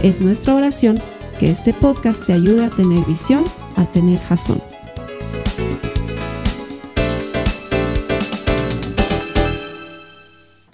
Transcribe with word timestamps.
Es 0.00 0.20
nuestra 0.20 0.54
oración 0.54 1.02
que 1.40 1.48
este 1.48 1.74
podcast 1.74 2.24
te 2.24 2.32
ayude 2.32 2.64
a 2.64 2.70
tener 2.70 3.04
visión, 3.04 3.44
a 3.76 3.84
tener 3.84 4.20
jazón. 4.20 4.62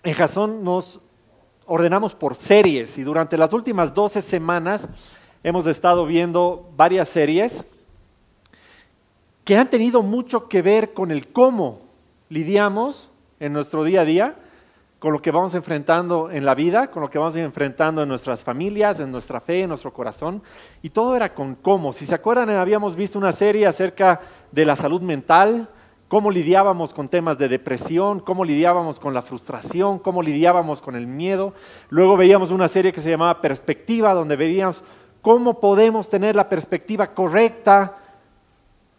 En 0.03 0.13
Jazón 0.13 0.63
nos 0.63 1.01
ordenamos 1.65 2.15
por 2.15 2.35
series 2.35 2.99
y 2.99 3.03
durante 3.03 3.39
las 3.39 3.51
últimas 3.55 3.95
12 3.95 4.21
semanas 4.21 4.87
hemos 5.43 5.67
estado 5.67 6.05
viendo 6.05 6.71
varias 6.77 7.09
series 7.09 7.65
que 9.43 9.57
han 9.57 9.71
tenido 9.71 10.03
mucho 10.03 10.49
que 10.49 10.61
ver 10.61 10.93
con 10.93 11.11
el 11.11 11.29
cómo 11.29 11.81
lidiamos 12.29 13.11
en 13.41 13.55
nuestro 13.55 13.85
día 13.85 14.03
a 14.03 14.05
día 14.05 14.37
con 15.05 15.13
lo 15.13 15.21
que 15.21 15.31
vamos 15.31 15.55
enfrentando 15.55 16.31
en 16.31 16.47
la 16.47 16.55
vida, 16.55 16.91
con 16.91 17.03
lo 17.03 17.11
que 17.11 17.19
vamos 17.19 17.37
enfrentando 17.37 18.03
en 18.03 18.09
nuestras 18.09 18.43
familias, 18.43 19.01
en 19.01 19.13
nuestra 19.13 19.39
fe, 19.39 19.61
en 19.61 19.69
nuestro 19.69 19.93
corazón. 19.93 20.43
Y 20.81 20.89
todo 20.89 21.15
era 21.15 21.35
con 21.35 21.57
cómo. 21.57 21.93
Si 21.93 22.07
se 22.07 22.15
acuerdan, 22.15 22.49
habíamos 22.49 22.97
visto 22.97 23.19
una 23.19 23.31
serie 23.31 23.67
acerca 23.67 24.23
de 24.51 24.65
la 24.65 24.75
salud 24.75 25.03
mental, 25.03 25.69
cómo 26.09 26.31
lidiábamos 26.31 26.95
con 26.95 27.11
temas 27.11 27.37
de 27.37 27.51
depresión, 27.51 28.21
cómo 28.21 28.47
lidiábamos 28.47 28.99
con 28.99 29.13
la 29.13 29.21
frustración, 29.21 29.99
cómo 29.99 30.23
lidiábamos 30.23 30.81
con 30.81 30.97
el 30.97 31.07
miedo. 31.07 31.53
Luego 31.91 32.17
veíamos 32.17 32.51
una 32.51 32.67
serie 32.67 32.91
que 32.91 33.03
se 33.03 33.11
llamaba 33.11 33.43
Perspectiva, 33.43 34.15
donde 34.15 34.37
veíamos 34.37 34.83
cómo 35.21 35.61
podemos 35.61 36.09
tener 36.09 36.35
la 36.35 36.49
perspectiva 36.49 37.09
correcta 37.09 37.99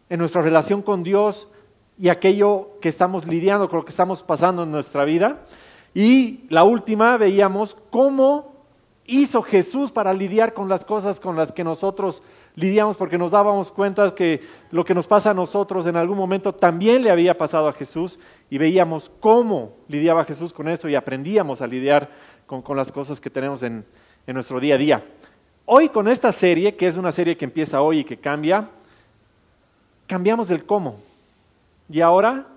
en 0.07 0.19
nuestra 0.19 0.43
relación 0.43 0.83
con 0.83 1.01
Dios 1.01 1.47
y 1.97 2.09
aquello 2.09 2.77
que 2.79 2.89
estamos 2.89 3.25
lidiando, 3.25 3.67
con 3.67 3.79
lo 3.79 3.85
que 3.85 3.89
estamos 3.89 4.21
pasando 4.21 4.61
en 4.61 4.71
nuestra 4.71 5.03
vida. 5.03 5.39
Y 5.95 6.41
la 6.49 6.65
última 6.65 7.15
veíamos 7.15 7.75
cómo 7.89 8.53
hizo 9.05 9.41
Jesús 9.41 9.93
para 9.93 10.11
lidiar 10.13 10.53
con 10.53 10.67
las 10.67 10.83
cosas 10.83 11.21
con 11.21 11.37
las 11.37 11.53
que 11.53 11.63
nosotros 11.63 12.21
lidiamos, 12.55 12.97
porque 12.97 13.17
nos 13.17 13.31
dábamos 13.31 13.71
cuenta 13.71 14.13
que 14.13 14.41
lo 14.71 14.83
que 14.83 14.93
nos 14.93 15.07
pasa 15.07 15.31
a 15.31 15.33
nosotros 15.33 15.85
en 15.85 15.95
algún 15.95 16.17
momento 16.17 16.53
también 16.53 17.01
le 17.01 17.11
había 17.11 17.37
pasado 17.37 17.69
a 17.69 17.73
Jesús 17.73 18.19
y 18.49 18.57
veíamos 18.57 19.09
cómo 19.21 19.71
lidiaba 19.87 20.25
Jesús 20.25 20.51
con 20.51 20.67
eso 20.67 20.89
y 20.89 20.95
aprendíamos 20.95 21.61
a 21.61 21.67
lidiar 21.67 22.09
con, 22.45 22.63
las 22.75 22.91
cosas 22.91 23.21
que 23.21 23.29
tenemos 23.29 23.63
en, 23.63 23.85
nuestro 24.27 24.59
día 24.59 24.75
a 24.75 24.77
día. 24.77 25.03
Hoy 25.65 25.87
con 25.87 26.09
esta 26.09 26.33
serie, 26.33 26.75
que 26.75 26.87
es 26.87 26.97
una 26.97 27.13
serie 27.13 27.37
que 27.37 27.45
empieza 27.45 27.81
hoy 27.81 27.99
y 27.99 28.03
que 28.03 28.17
cambia, 28.17 28.67
cambiamos 30.07 30.51
el 30.51 30.65
cómo. 30.65 30.99
Y 31.89 32.01
ahora 32.01 32.47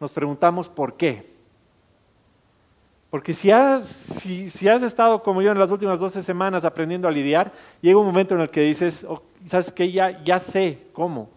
nos 0.00 0.12
preguntamos 0.12 0.68
por 0.68 0.98
qué. 0.98 1.33
Porque 3.14 3.32
si 3.32 3.48
has, 3.52 3.86
si, 3.86 4.66
has, 4.66 4.82
estado 4.82 5.22
como 5.22 5.40
yo 5.40 5.52
en 5.52 5.58
las 5.60 5.70
últimas 5.70 6.00
12 6.00 6.20
semanas 6.20 6.64
aprendiendo 6.64 7.06
a 7.06 7.12
lidiar, 7.12 7.52
llega 7.80 7.96
un 7.96 8.06
momento 8.06 8.34
en 8.34 8.40
el 8.40 8.50
que 8.50 8.62
dices, 8.62 9.06
oh, 9.08 9.22
¿sabes 9.46 9.70
qué? 9.70 9.92
Ya, 9.92 10.20
ya 10.24 10.40
sé 10.40 10.88
cómo, 10.92 11.30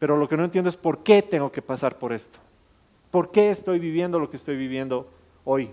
pero 0.00 0.16
lo 0.16 0.26
que 0.26 0.36
no 0.36 0.42
entiendo 0.42 0.68
es 0.68 0.76
por 0.76 1.04
qué 1.04 1.22
tengo 1.22 1.52
que 1.52 1.62
pasar 1.62 1.96
por 1.96 2.12
esto. 2.12 2.40
¿Por 3.12 3.30
qué 3.30 3.50
estoy 3.50 3.78
viviendo 3.78 4.18
lo 4.18 4.28
que 4.28 4.36
estoy 4.36 4.56
viviendo 4.56 5.08
hoy? 5.44 5.70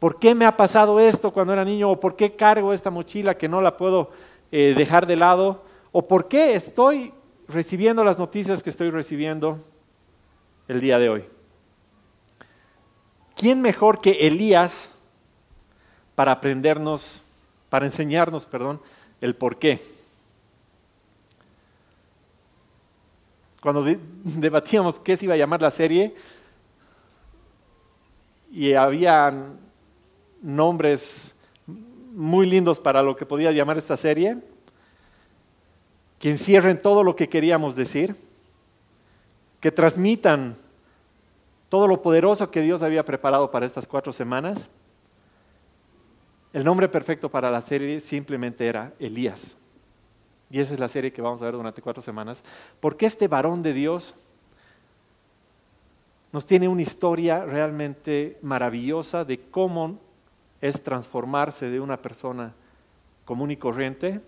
¿Por 0.00 0.18
qué 0.18 0.34
me 0.34 0.44
ha 0.44 0.56
pasado 0.56 0.98
esto 0.98 1.32
cuando 1.32 1.52
era 1.52 1.64
niño? 1.64 1.92
¿O 1.92 2.00
por 2.00 2.16
qué 2.16 2.34
cargo 2.34 2.72
esta 2.72 2.90
mochila 2.90 3.38
que 3.38 3.48
no 3.48 3.62
la 3.62 3.76
puedo 3.76 4.10
eh, 4.50 4.74
dejar 4.76 5.06
de 5.06 5.14
lado? 5.14 5.62
¿O 5.92 6.08
por 6.08 6.26
qué 6.26 6.56
estoy 6.56 7.14
recibiendo 7.46 8.02
las 8.02 8.18
noticias 8.18 8.60
que 8.60 8.70
estoy 8.70 8.90
recibiendo 8.90 9.56
el 10.66 10.80
día 10.80 10.98
de 10.98 11.10
hoy? 11.10 11.39
¿Quién 13.36 13.60
mejor 13.60 14.00
que 14.00 14.26
Elías 14.26 14.92
para 16.14 16.32
aprendernos, 16.32 17.22
para 17.68 17.86
enseñarnos, 17.86 18.46
perdón, 18.46 18.80
el 19.20 19.34
por 19.34 19.58
qué? 19.58 19.80
Cuando 23.60 23.84
debatíamos 24.24 25.00
qué 25.00 25.16
se 25.16 25.26
iba 25.26 25.34
a 25.34 25.38
llamar 25.38 25.62
la 25.62 25.70
serie, 25.70 26.14
y 28.50 28.72
había 28.74 29.32
nombres 30.42 31.34
muy 31.66 32.46
lindos 32.46 32.80
para 32.80 33.02
lo 33.02 33.16
que 33.16 33.26
podía 33.26 33.52
llamar 33.52 33.78
esta 33.78 33.96
serie, 33.96 34.38
que 36.18 36.30
encierren 36.30 36.82
todo 36.82 37.02
lo 37.02 37.16
que 37.16 37.28
queríamos 37.28 37.76
decir, 37.76 38.16
que 39.60 39.70
transmitan 39.70 40.56
todo 41.70 41.86
lo 41.86 42.02
poderoso 42.02 42.50
que 42.50 42.60
Dios 42.60 42.82
había 42.82 43.04
preparado 43.04 43.50
para 43.50 43.64
estas 43.64 43.86
cuatro 43.86 44.12
semanas, 44.12 44.68
el 46.52 46.64
nombre 46.64 46.88
perfecto 46.88 47.30
para 47.30 47.50
la 47.50 47.60
serie 47.60 48.00
simplemente 48.00 48.66
era 48.66 48.92
Elías. 48.98 49.56
Y 50.50 50.58
esa 50.58 50.74
es 50.74 50.80
la 50.80 50.88
serie 50.88 51.12
que 51.12 51.22
vamos 51.22 51.40
a 51.40 51.44
ver 51.44 51.54
durante 51.54 51.80
cuatro 51.80 52.02
semanas. 52.02 52.42
Porque 52.80 53.06
este 53.06 53.28
varón 53.28 53.62
de 53.62 53.72
Dios 53.72 54.14
nos 56.32 56.44
tiene 56.44 56.66
una 56.66 56.82
historia 56.82 57.44
realmente 57.44 58.36
maravillosa 58.42 59.24
de 59.24 59.40
cómo 59.40 60.00
es 60.60 60.82
transformarse 60.82 61.70
de 61.70 61.78
una 61.78 62.02
persona 62.02 62.52
común 63.24 63.52
y 63.52 63.56
corriente 63.56 64.20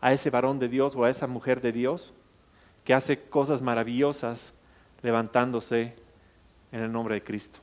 a 0.00 0.14
ese 0.14 0.30
varón 0.30 0.58
de 0.58 0.68
Dios 0.68 0.96
o 0.96 1.04
a 1.04 1.10
esa 1.10 1.26
mujer 1.26 1.60
de 1.60 1.72
Dios 1.72 2.14
que 2.84 2.94
hace 2.94 3.20
cosas 3.20 3.60
maravillosas 3.60 4.54
levantándose 5.04 5.94
en 6.72 6.80
el 6.80 6.90
nombre 6.90 7.14
de 7.14 7.20
Cristo. 7.20 7.58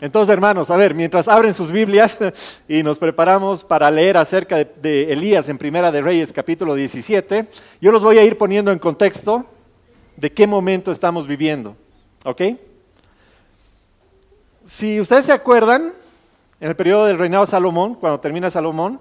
Entonces, 0.00 0.32
hermanos, 0.32 0.70
a 0.70 0.76
ver, 0.76 0.94
mientras 0.94 1.28
abren 1.28 1.52
sus 1.52 1.70
Biblias 1.70 2.18
y 2.68 2.82
nos 2.82 2.98
preparamos 2.98 3.64
para 3.64 3.90
leer 3.90 4.16
acerca 4.16 4.56
de, 4.56 5.12
Elías 5.12 5.48
en 5.48 5.58
Primera 5.58 5.92
de 5.92 6.00
Reyes 6.00 6.32
capítulo 6.32 6.74
17, 6.74 7.48
yo 7.80 7.92
los 7.92 8.02
voy 8.02 8.18
a 8.18 8.24
ir 8.24 8.36
poniendo 8.36 8.70
en 8.70 8.78
contexto 8.78 9.44
de 10.16 10.32
qué 10.32 10.46
momento 10.46 10.92
estamos 10.92 11.26
viviendo. 11.26 11.76
¿Ok? 12.24 12.42
Si 14.64 15.00
ustedes 15.00 15.24
se 15.24 15.32
acuerdan, 15.32 15.92
en 16.60 16.68
el 16.68 16.76
periodo 16.76 17.06
del 17.06 17.18
reinado 17.18 17.44
de 17.44 17.50
Salomón, 17.50 17.96
cuando 17.96 18.20
termina 18.20 18.50
Salomón, 18.50 19.00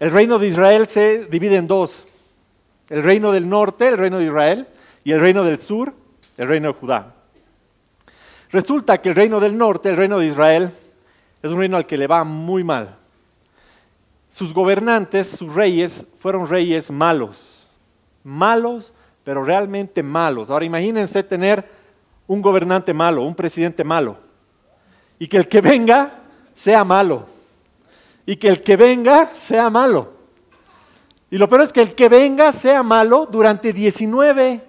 el 0.00 0.10
reino 0.10 0.38
de 0.38 0.46
Israel 0.46 0.86
se 0.86 1.26
divide 1.26 1.56
en 1.56 1.66
dos. 1.66 2.06
El 2.88 3.02
reino 3.02 3.30
del 3.30 3.46
norte, 3.46 3.88
el 3.88 3.98
reino 3.98 4.16
de 4.16 4.24
Israel, 4.24 4.66
y 5.04 5.12
el 5.12 5.20
reino 5.20 5.44
del 5.44 5.58
sur, 5.58 5.94
el 6.36 6.48
reino 6.48 6.68
de 6.68 6.74
Judá. 6.74 7.14
Resulta 8.50 8.98
que 9.00 9.10
el 9.10 9.14
reino 9.14 9.40
del 9.40 9.56
norte, 9.56 9.90
el 9.90 9.96
reino 9.96 10.18
de 10.18 10.26
Israel, 10.26 10.70
es 11.42 11.50
un 11.50 11.58
reino 11.58 11.76
al 11.76 11.86
que 11.86 11.98
le 11.98 12.06
va 12.06 12.24
muy 12.24 12.64
mal. 12.64 12.96
Sus 14.30 14.52
gobernantes, 14.52 15.28
sus 15.28 15.54
reyes, 15.54 16.06
fueron 16.18 16.48
reyes 16.48 16.90
malos. 16.90 17.68
Malos, 18.24 18.92
pero 19.24 19.44
realmente 19.44 20.02
malos. 20.02 20.50
Ahora 20.50 20.64
imagínense 20.64 21.22
tener 21.22 21.68
un 22.26 22.42
gobernante 22.42 22.92
malo, 22.94 23.22
un 23.22 23.34
presidente 23.34 23.84
malo. 23.84 24.16
Y 25.18 25.28
que 25.28 25.38
el 25.38 25.48
que 25.48 25.60
venga 25.60 26.20
sea 26.54 26.84
malo. 26.84 27.26
Y 28.26 28.36
que 28.36 28.48
el 28.48 28.62
que 28.62 28.76
venga 28.76 29.34
sea 29.34 29.70
malo. 29.70 30.12
Y 31.30 31.36
lo 31.36 31.48
peor 31.48 31.62
es 31.62 31.72
que 31.72 31.82
el 31.82 31.94
que 31.94 32.08
venga 32.08 32.52
sea 32.52 32.82
malo 32.82 33.28
durante 33.30 33.72
19 33.72 34.67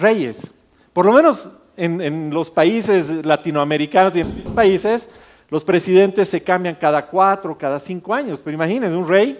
reyes. 0.00 0.52
Por 0.92 1.06
lo 1.06 1.12
menos 1.12 1.48
en, 1.76 2.32
los 2.32 2.50
países 2.50 3.24
latinoamericanos 3.24 4.16
y 4.16 4.20
en 4.20 4.40
otros 4.40 4.54
países, 4.54 5.10
los 5.50 5.64
presidentes 5.64 6.28
se 6.28 6.42
cambian 6.42 6.74
cada 6.74 7.06
cuatro, 7.06 7.56
cada 7.56 7.78
cinco 7.78 8.14
años. 8.14 8.40
Pero 8.42 8.54
imagínense, 8.54 8.96
un 8.96 9.08
rey, 9.08 9.38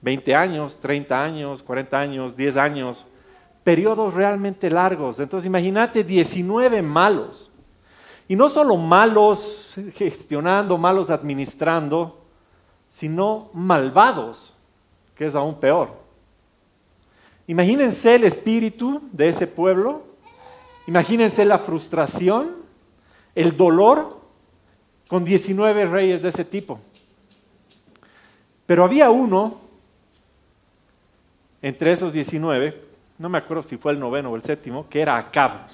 20 0.00 0.34
años, 0.34 0.78
30 0.78 1.22
años, 1.22 1.62
40 1.62 1.98
años, 1.98 2.36
10 2.36 2.56
años, 2.56 3.06
periodos 3.64 4.14
realmente 4.14 4.70
largos. 4.70 5.20
Entonces 5.20 5.46
imagínate 5.46 6.04
19 6.04 6.82
malos. 6.82 7.50
Y 8.28 8.36
no 8.36 8.48
solo 8.48 8.76
malos 8.76 9.74
gestionando, 9.94 10.76
malos 10.76 11.10
administrando, 11.10 12.20
sino 12.88 13.50
malvados, 13.54 14.54
que 15.14 15.26
es 15.26 15.34
aún 15.34 15.58
peor. 15.58 16.07
Imagínense 17.48 18.14
el 18.14 18.24
espíritu 18.24 19.00
de 19.10 19.30
ese 19.30 19.46
pueblo, 19.46 20.02
imagínense 20.86 21.46
la 21.46 21.58
frustración, 21.58 22.56
el 23.34 23.56
dolor 23.56 24.20
con 25.08 25.24
19 25.24 25.86
reyes 25.86 26.20
de 26.20 26.28
ese 26.28 26.44
tipo. 26.44 26.78
Pero 28.66 28.84
había 28.84 29.10
uno 29.10 29.58
entre 31.62 31.92
esos 31.92 32.12
19, 32.12 32.84
no 33.16 33.30
me 33.30 33.38
acuerdo 33.38 33.62
si 33.62 33.78
fue 33.78 33.92
el 33.92 33.98
noveno 33.98 34.30
o 34.30 34.36
el 34.36 34.42
séptimo, 34.42 34.86
que 34.90 35.00
era 35.00 35.16
Acab, 35.16 35.68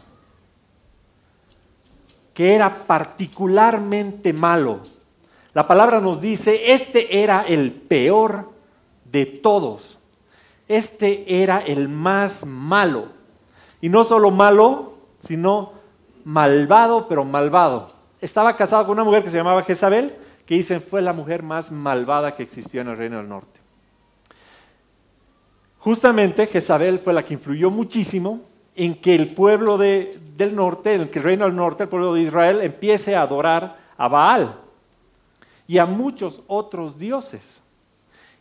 que 2.32 2.54
era 2.54 2.86
particularmente 2.86 4.32
malo. 4.32 4.78
La 5.52 5.66
palabra 5.66 6.00
nos 6.00 6.20
dice, 6.20 6.72
este 6.72 7.20
era 7.20 7.42
el 7.42 7.72
peor 7.72 8.52
de 9.10 9.26
todos. 9.26 9.98
Este 10.68 11.42
era 11.42 11.60
el 11.60 11.88
más 11.88 12.46
malo. 12.46 13.08
Y 13.80 13.88
no 13.88 14.04
solo 14.04 14.30
malo, 14.30 14.92
sino 15.20 15.72
malvado, 16.24 17.06
pero 17.08 17.24
malvado. 17.24 17.90
Estaba 18.20 18.56
casado 18.56 18.84
con 18.86 18.92
una 18.92 19.04
mujer 19.04 19.22
que 19.22 19.30
se 19.30 19.36
llamaba 19.36 19.62
Jezabel, 19.62 20.12
que 20.46 20.54
dicen 20.54 20.80
fue 20.80 21.02
la 21.02 21.12
mujer 21.12 21.42
más 21.42 21.70
malvada 21.70 22.34
que 22.34 22.42
existió 22.42 22.80
en 22.80 22.88
el 22.88 22.96
reino 22.96 23.18
del 23.18 23.28
norte. 23.28 23.60
Justamente 25.78 26.46
Jezabel 26.46 26.98
fue 26.98 27.12
la 27.12 27.24
que 27.24 27.34
influyó 27.34 27.70
muchísimo 27.70 28.40
en 28.74 28.94
que 28.94 29.14
el 29.14 29.28
pueblo 29.28 29.76
del 29.76 30.54
norte, 30.54 30.94
en 30.94 31.08
que 31.08 31.18
el 31.18 31.24
reino 31.24 31.44
del 31.44 31.54
norte, 31.54 31.82
el 31.82 31.88
pueblo 31.90 32.14
de 32.14 32.22
Israel, 32.22 32.62
empiece 32.62 33.14
a 33.14 33.22
adorar 33.22 33.76
a 33.96 34.08
Baal 34.08 34.56
y 35.66 35.76
a 35.76 35.84
muchos 35.84 36.42
otros 36.46 36.98
dioses 36.98 37.62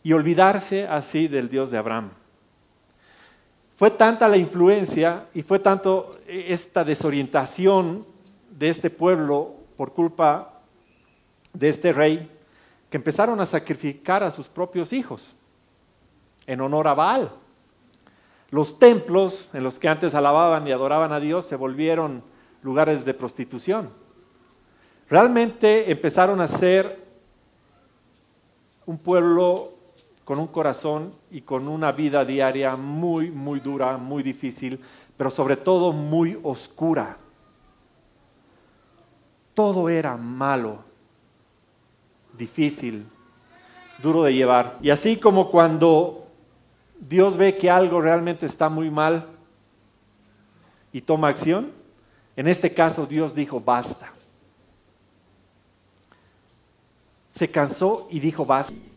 y 0.04 0.12
olvidarse 0.12 0.86
así 0.86 1.26
del 1.26 1.48
Dios 1.48 1.70
de 1.70 1.78
Abraham. 1.78 2.10
Fue 3.74 3.90
tanta 3.90 4.28
la 4.28 4.36
influencia 4.36 5.26
y 5.34 5.42
fue 5.42 5.58
tanto 5.58 6.12
esta 6.28 6.84
desorientación 6.84 8.06
de 8.50 8.68
este 8.68 8.90
pueblo 8.90 9.54
por 9.76 9.92
culpa 9.92 10.60
de 11.52 11.70
este 11.70 11.92
rey 11.92 12.30
que 12.88 12.98
empezaron 12.98 13.40
a 13.40 13.46
sacrificar 13.46 14.22
a 14.22 14.30
sus 14.30 14.46
propios 14.46 14.92
hijos 14.92 15.34
en 16.46 16.60
honor 16.60 16.86
a 16.86 16.94
Baal. 16.94 17.32
Los 18.50 18.78
templos 18.78 19.48
en 19.54 19.64
los 19.64 19.78
que 19.78 19.88
antes 19.88 20.14
alababan 20.14 20.68
y 20.68 20.72
adoraban 20.72 21.12
a 21.12 21.18
Dios 21.18 21.46
se 21.46 21.56
volvieron 21.56 22.22
lugares 22.62 23.04
de 23.04 23.14
prostitución. 23.14 23.88
Realmente 25.08 25.90
empezaron 25.90 26.40
a 26.40 26.46
ser 26.46 27.02
un 28.86 28.98
pueblo 28.98 29.73
con 30.24 30.38
un 30.38 30.46
corazón 30.46 31.12
y 31.30 31.42
con 31.42 31.68
una 31.68 31.92
vida 31.92 32.24
diaria 32.24 32.76
muy, 32.76 33.30
muy 33.30 33.60
dura, 33.60 33.96
muy 33.98 34.22
difícil, 34.22 34.80
pero 35.16 35.30
sobre 35.30 35.56
todo 35.56 35.92
muy 35.92 36.38
oscura. 36.42 37.16
Todo 39.52 39.88
era 39.88 40.16
malo, 40.16 40.78
difícil, 42.36 43.06
duro 44.02 44.22
de 44.22 44.34
llevar. 44.34 44.78
Y 44.80 44.90
así 44.90 45.16
como 45.16 45.50
cuando 45.50 46.26
Dios 46.98 47.36
ve 47.36 47.56
que 47.56 47.70
algo 47.70 48.00
realmente 48.00 48.46
está 48.46 48.68
muy 48.68 48.90
mal 48.90 49.26
y 50.90 51.02
toma 51.02 51.28
acción. 51.28 51.70
En 52.34 52.48
este 52.48 52.72
caso 52.72 53.06
Dios 53.06 53.34
dijo, 53.34 53.60
basta. 53.60 54.10
Se 57.28 57.50
cansó 57.50 58.08
y 58.10 58.20
dijo, 58.20 58.46
basta. 58.46 58.93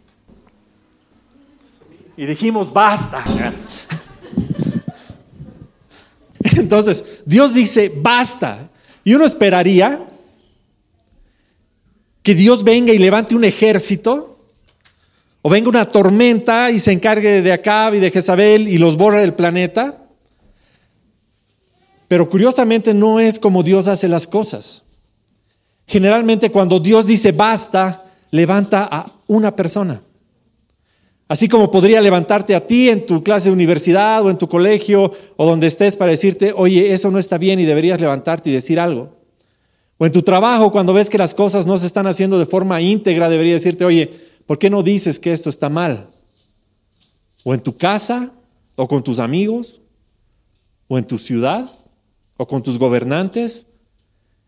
Y 2.17 2.25
dijimos, 2.25 2.73
basta. 2.73 3.23
Entonces, 6.57 7.21
Dios 7.25 7.53
dice, 7.53 7.91
basta. 7.95 8.69
Y 9.03 9.13
uno 9.13 9.23
esperaría 9.23 10.03
que 12.23 12.33
Dios 12.35 12.63
venga 12.63 12.91
y 12.91 12.97
levante 12.97 13.35
un 13.35 13.45
ejército 13.45 14.37
o 15.41 15.49
venga 15.49 15.69
una 15.69 15.85
tormenta 15.85 16.71
y 16.71 16.79
se 16.79 16.91
encargue 16.91 17.41
de 17.41 17.53
Acab 17.53 17.93
y 17.93 17.99
de 17.99 18.11
Jezabel 18.11 18.67
y 18.67 18.79
los 18.79 18.97
borre 18.97 19.21
del 19.21 19.33
planeta. 19.33 20.03
Pero 22.07 22.27
curiosamente 22.27 22.93
no 22.93 23.19
es 23.19 23.39
como 23.39 23.63
Dios 23.63 23.87
hace 23.87 24.07
las 24.07 24.27
cosas. 24.27 24.83
Generalmente 25.85 26.51
cuando 26.51 26.79
Dios 26.79 27.05
dice 27.05 27.31
basta, 27.31 28.03
levanta 28.31 28.89
a 28.91 29.05
una 29.27 29.55
persona. 29.55 30.01
Así 31.27 31.49
como 31.49 31.69
podría 31.71 31.99
levantarte 31.99 32.55
a 32.55 32.65
ti 32.65 32.89
en 32.89 33.05
tu 33.05 33.21
clase 33.21 33.49
de 33.49 33.53
universidad 33.53 34.25
o 34.25 34.29
en 34.29 34.37
tu 34.37 34.47
colegio 34.47 35.11
o 35.35 35.45
donde 35.45 35.67
estés 35.67 35.97
para 35.97 36.11
decirte, 36.11 36.53
oye, 36.55 36.93
eso 36.93 37.11
no 37.11 37.19
está 37.19 37.37
bien 37.37 37.59
y 37.59 37.65
deberías 37.65 37.99
levantarte 37.99 38.49
y 38.49 38.53
decir 38.53 38.79
algo. 38.79 39.17
O 39.97 40.05
en 40.05 40.11
tu 40.11 40.21
trabajo, 40.21 40.71
cuando 40.71 40.93
ves 40.93 41.09
que 41.09 41.17
las 41.17 41.33
cosas 41.33 41.65
no 41.65 41.75
se 41.77 41.87
están 41.87 42.07
haciendo 42.07 42.39
de 42.39 42.45
forma 42.45 42.79
íntegra, 42.81 43.29
debería 43.29 43.53
decirte, 43.53 43.83
oye, 43.83 44.27
¿Por 44.47 44.57
qué 44.57 44.69
no 44.71 44.81
dices 44.81 45.19
que 45.19 45.33
esto 45.33 45.49
está 45.49 45.69
mal? 45.69 46.07
O 47.43 47.53
en 47.53 47.59
tu 47.59 47.77
casa, 47.77 48.31
o 48.77 48.87
con 48.87 49.03
tus 49.03 49.19
amigos, 49.19 49.81
o 50.87 50.97
en 50.97 51.03
tu 51.03 51.19
ciudad, 51.19 51.69
o 52.37 52.47
con 52.47 52.63
tus 52.63 52.79
gobernantes. 52.79 53.67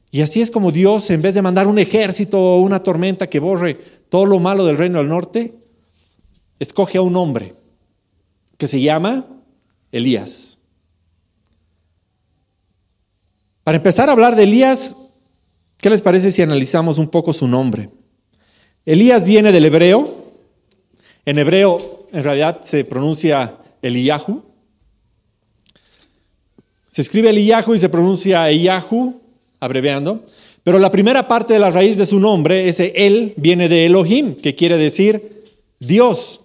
Y 0.09 0.21
así 0.21 0.41
es 0.41 0.51
como 0.51 0.71
Dios, 0.71 1.09
en 1.09 1.21
vez 1.21 1.35
de 1.35 1.41
mandar 1.41 1.67
un 1.67 1.77
ejército 1.77 2.39
o 2.39 2.61
una 2.61 2.81
tormenta 2.81 3.27
que 3.27 3.39
borre 3.39 3.77
todo 4.07 4.25
lo 4.25 4.39
malo 4.39 4.65
del 4.65 4.77
reino 4.77 4.99
del 4.99 5.09
norte, 5.09 5.53
escoge 6.59 6.97
a 6.97 7.01
un 7.01 7.15
hombre 7.15 7.55
que 8.57 8.67
se 8.67 8.81
llama 8.81 9.25
Elías. 9.91 10.59
Para 13.63 13.77
empezar 13.77 14.09
a 14.09 14.11
hablar 14.11 14.35
de 14.35 14.43
Elías, 14.43 14.97
¿qué 15.77 15.89
les 15.89 16.01
parece 16.01 16.31
si 16.31 16.41
analizamos 16.41 16.97
un 16.97 17.07
poco 17.07 17.33
su 17.33 17.47
nombre? 17.47 17.89
Elías 18.85 19.25
viene 19.25 19.51
del 19.51 19.65
hebreo. 19.65 20.25
En 21.25 21.37
hebreo, 21.37 21.77
en 22.11 22.23
realidad, 22.23 22.61
se 22.61 22.83
pronuncia 22.83 23.57
Eliyahu. 23.81 24.43
Se 26.87 27.01
escribe 27.01 27.29
Eliyahu 27.29 27.75
y 27.75 27.79
se 27.79 27.89
pronuncia 27.89 28.49
Eliyahu, 28.49 29.21
abreviando. 29.59 30.23
Pero 30.63 30.79
la 30.79 30.91
primera 30.91 31.27
parte 31.27 31.53
de 31.53 31.59
la 31.59 31.69
raíz 31.69 31.97
de 31.97 32.05
su 32.05 32.19
nombre, 32.19 32.67
ese 32.67 32.91
El, 32.95 33.33
viene 33.37 33.69
de 33.69 33.85
Elohim, 33.85 34.35
que 34.35 34.55
quiere 34.55 34.77
decir 34.77 35.43
Dios. 35.79 36.41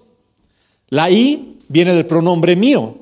La 0.95 1.11
I 1.11 1.57
viene 1.67 1.93
del 1.93 2.07
pronombre 2.07 2.55
mío, 2.55 2.97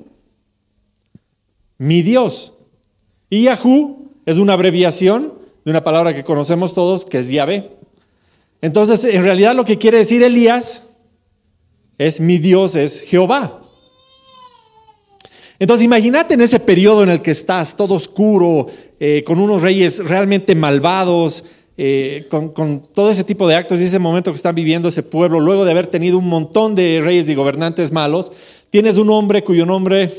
mi 1.77 2.01
Dios. 2.01 2.55
Y 3.29 3.43
Yahú 3.43 4.13
es 4.25 4.39
una 4.39 4.55
abreviación 4.55 5.35
de 5.63 5.71
una 5.73 5.85
palabra 5.85 6.15
que 6.15 6.25
conocemos 6.25 6.73
todos, 6.73 7.05
que 7.05 7.19
es 7.19 7.29
Yahvé. 7.29 7.71
Entonces, 8.63 9.05
en 9.05 9.23
realidad 9.23 9.55
lo 9.55 9.67
que 9.67 9.77
quiere 9.77 9.99
decir 9.99 10.23
Elías 10.23 10.85
es 11.99 12.19
mi 12.19 12.39
Dios 12.39 12.77
es 12.77 13.03
Jehová. 13.03 13.61
Entonces, 15.59 15.85
imagínate 15.85 16.33
en 16.33 16.41
ese 16.41 16.61
periodo 16.61 17.03
en 17.03 17.11
el 17.11 17.21
que 17.21 17.33
estás, 17.33 17.77
todo 17.77 17.93
oscuro, 17.93 18.69
eh, 19.01 19.23
con 19.23 19.39
unos 19.39 19.61
reyes 19.61 19.99
realmente 19.99 20.55
malvados, 20.55 21.45
eh, 21.77 22.27
con, 22.29 22.83
todo 22.93 23.11
ese 23.11 23.25
tipo 23.25 23.49
de 23.49 23.55
actos 23.55 23.81
y 23.81 23.85
ese 23.85 23.99
momento 23.99 24.31
que 24.31 24.37
están 24.37 24.55
viviendo 24.55 24.89
ese 24.89 25.03
pueblo, 25.03 25.41
luego 25.41 25.65
de 25.65 25.71
haber 25.71 25.87
tenido 25.87 26.19
un 26.19 26.29
montón 26.29 26.75
de 26.75 27.01
reyes 27.03 27.29
y 27.29 27.35
gobernantes 27.35 27.93
malos, 27.93 28.31
tienes 28.71 28.99
un 28.99 29.11
hombre 29.11 29.43
cuyo 29.43 29.65
nombre 29.65 30.11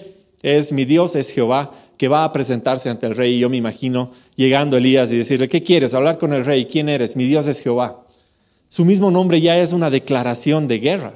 es 0.41 0.71
mi 0.71 0.85
Dios, 0.85 1.15
es 1.15 1.31
Jehová, 1.31 1.71
que 1.97 2.07
va 2.07 2.23
a 2.23 2.33
presentarse 2.33 2.89
ante 2.89 3.05
el 3.05 3.15
rey. 3.15 3.35
Y 3.35 3.39
yo 3.39 3.49
me 3.49 3.57
imagino 3.57 4.11
llegando 4.35 4.77
Elías 4.77 5.11
y 5.11 5.17
decirle, 5.17 5.47
¿qué 5.47 5.61
quieres? 5.63 5.93
Hablar 5.93 6.17
con 6.17 6.33
el 6.33 6.43
rey, 6.43 6.65
¿quién 6.65 6.89
eres? 6.89 7.15
Mi 7.15 7.25
Dios 7.25 7.47
es 7.47 7.61
Jehová. 7.61 8.05
Su 8.67 8.85
mismo 8.85 9.11
nombre 9.11 9.39
ya 9.39 9.57
es 9.59 9.71
una 9.71 9.91
declaración 9.91 10.67
de 10.67 10.79
guerra. 10.79 11.13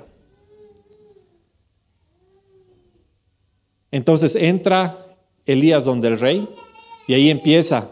Entonces 3.89 4.35
entra 4.35 4.95
Elías 5.45 5.85
donde 5.85 6.09
el 6.09 6.19
rey 6.19 6.47
y 7.07 7.15
ahí 7.15 7.29
empieza. 7.29 7.89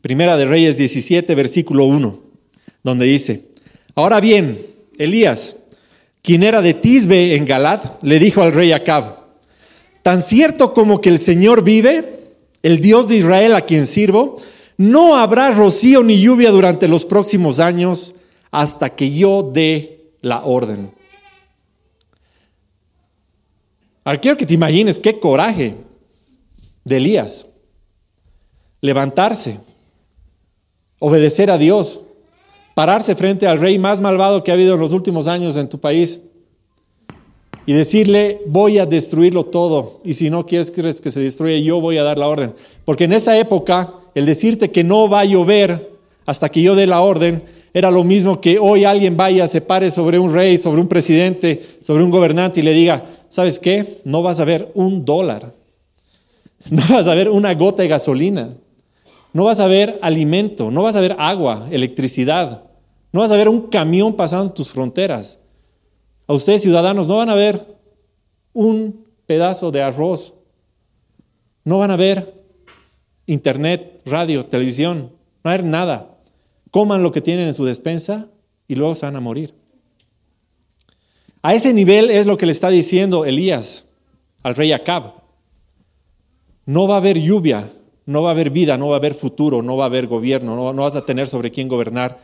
Primera 0.00 0.36
de 0.36 0.44
Reyes 0.44 0.78
17, 0.78 1.34
versículo 1.34 1.84
1, 1.84 2.18
donde 2.82 3.06
dice, 3.06 3.48
ahora 3.94 4.20
bien, 4.20 4.58
Elías, 4.96 5.56
quien 6.22 6.42
era 6.42 6.62
de 6.62 6.74
Tisbe 6.74 7.34
en 7.34 7.44
Galad, 7.44 7.80
le 8.02 8.18
dijo 8.18 8.42
al 8.42 8.52
rey 8.52 8.72
Acab, 8.72 9.18
tan 10.02 10.22
cierto 10.22 10.72
como 10.72 11.00
que 11.00 11.08
el 11.08 11.18
Señor 11.18 11.64
vive, 11.64 12.20
el 12.62 12.80
Dios 12.80 13.08
de 13.08 13.16
Israel 13.16 13.54
a 13.54 13.62
quien 13.62 13.86
sirvo, 13.86 14.36
no 14.76 15.16
habrá 15.16 15.50
rocío 15.50 16.02
ni 16.04 16.20
lluvia 16.20 16.50
durante 16.50 16.86
los 16.86 17.04
próximos 17.04 17.58
años 17.58 18.14
hasta 18.50 18.94
que 18.94 19.10
yo 19.10 19.50
dé 19.52 20.12
la 20.20 20.44
orden. 20.44 20.92
Ahora 24.04 24.20
quiero 24.20 24.36
que 24.36 24.46
te 24.46 24.54
imagines 24.54 24.98
qué 24.98 25.18
coraje 25.18 25.74
de 26.84 26.96
Elías. 26.96 27.46
Levantarse, 28.80 29.58
obedecer 30.98 31.50
a 31.50 31.58
Dios, 31.58 32.00
pararse 32.74 33.14
frente 33.14 33.46
al 33.46 33.58
rey 33.58 33.78
más 33.78 34.00
malvado 34.00 34.42
que 34.42 34.50
ha 34.50 34.54
habido 34.54 34.74
en 34.74 34.80
los 34.80 34.92
últimos 34.92 35.28
años 35.28 35.56
en 35.56 35.68
tu 35.68 35.78
país 35.78 36.20
y 37.66 37.72
decirle, 37.72 38.40
voy 38.46 38.78
a 38.78 38.86
destruirlo 38.86 39.44
todo. 39.44 39.98
Y 40.04 40.14
si 40.14 40.30
no 40.30 40.46
quieres 40.46 40.70
que 40.70 41.10
se 41.10 41.20
destruya, 41.20 41.58
yo 41.58 41.80
voy 41.80 41.98
a 41.98 42.02
dar 42.02 42.18
la 42.18 42.28
orden. 42.28 42.54
Porque 42.84 43.04
en 43.04 43.12
esa 43.12 43.38
época 43.38 43.94
el 44.14 44.26
decirte 44.26 44.70
que 44.70 44.82
no 44.82 45.08
va 45.08 45.20
a 45.20 45.24
llover 45.24 45.90
hasta 46.26 46.48
que 46.48 46.62
yo 46.62 46.74
dé 46.74 46.86
la 46.86 47.00
orden, 47.00 47.42
era 47.72 47.90
lo 47.90 48.02
mismo 48.04 48.40
que 48.40 48.58
hoy 48.58 48.84
alguien 48.84 49.16
vaya, 49.16 49.46
se 49.46 49.60
pare 49.60 49.90
sobre 49.90 50.18
un 50.18 50.32
rey, 50.32 50.58
sobre 50.58 50.80
un 50.80 50.88
presidente, 50.88 51.62
sobre 51.82 52.02
un 52.02 52.10
gobernante 52.10 52.60
y 52.60 52.62
le 52.62 52.72
diga, 52.72 53.04
¿sabes 53.28 53.58
qué? 53.58 54.00
No 54.04 54.22
vas 54.22 54.40
a 54.40 54.44
ver 54.44 54.72
un 54.74 55.04
dólar, 55.04 55.54
no 56.70 56.82
vas 56.90 57.06
a 57.06 57.14
ver 57.14 57.28
una 57.28 57.54
gota 57.54 57.82
de 57.82 57.88
gasolina, 57.88 58.54
no 59.38 59.44
vas 59.44 59.60
a 59.60 59.68
ver 59.68 60.00
alimento, 60.02 60.68
no 60.72 60.82
vas 60.82 60.96
a 60.96 61.00
ver 61.00 61.14
agua, 61.16 61.68
electricidad, 61.70 62.64
no 63.12 63.20
vas 63.20 63.30
a 63.30 63.36
ver 63.36 63.48
un 63.48 63.68
camión 63.68 64.14
pasando 64.14 64.52
tus 64.52 64.68
fronteras. 64.68 65.38
A 66.26 66.32
ustedes 66.32 66.60
ciudadanos 66.60 67.06
no 67.06 67.18
van 67.18 67.30
a 67.30 67.36
ver 67.36 67.64
un 68.52 69.06
pedazo 69.26 69.70
de 69.70 69.80
arroz, 69.80 70.34
no 71.62 71.78
van 71.78 71.92
a 71.92 71.96
ver 71.96 72.34
internet, 73.26 74.02
radio, 74.04 74.44
televisión, 74.44 75.12
no 75.44 75.44
va 75.44 75.52
a 75.52 75.54
haber 75.54 75.66
nada. 75.66 76.18
Coman 76.72 77.04
lo 77.04 77.12
que 77.12 77.20
tienen 77.20 77.46
en 77.46 77.54
su 77.54 77.64
despensa 77.64 78.26
y 78.66 78.74
luego 78.74 78.96
se 78.96 79.06
van 79.06 79.14
a 79.14 79.20
morir. 79.20 79.54
A 81.42 81.54
ese 81.54 81.72
nivel 81.72 82.10
es 82.10 82.26
lo 82.26 82.36
que 82.36 82.46
le 82.46 82.50
está 82.50 82.70
diciendo 82.70 83.24
Elías 83.24 83.84
al 84.42 84.56
rey 84.56 84.72
Acab. 84.72 85.12
No 86.66 86.88
va 86.88 86.96
a 86.96 86.98
haber 86.98 87.20
lluvia, 87.20 87.70
no 88.08 88.22
va 88.22 88.30
a 88.30 88.32
haber 88.32 88.48
vida, 88.48 88.78
no 88.78 88.88
va 88.88 88.94
a 88.94 88.98
haber 89.00 89.12
futuro, 89.12 89.60
no 89.60 89.76
va 89.76 89.84
a 89.84 89.86
haber 89.88 90.06
gobierno, 90.06 90.56
no, 90.56 90.72
no 90.72 90.82
vas 90.82 90.94
a 90.94 91.04
tener 91.04 91.28
sobre 91.28 91.50
quién 91.50 91.68
gobernar 91.68 92.18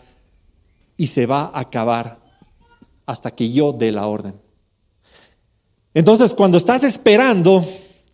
y 0.97 1.09
se 1.09 1.27
va 1.27 1.51
a 1.53 1.61
acabar 1.61 2.17
hasta 3.05 3.31
que 3.31 3.53
yo 3.53 3.71
dé 3.71 3.93
la 3.93 4.07
orden. 4.07 4.33
Entonces, 5.93 6.35
cuando 6.35 6.57
estás 6.57 6.85
esperando 6.85 7.63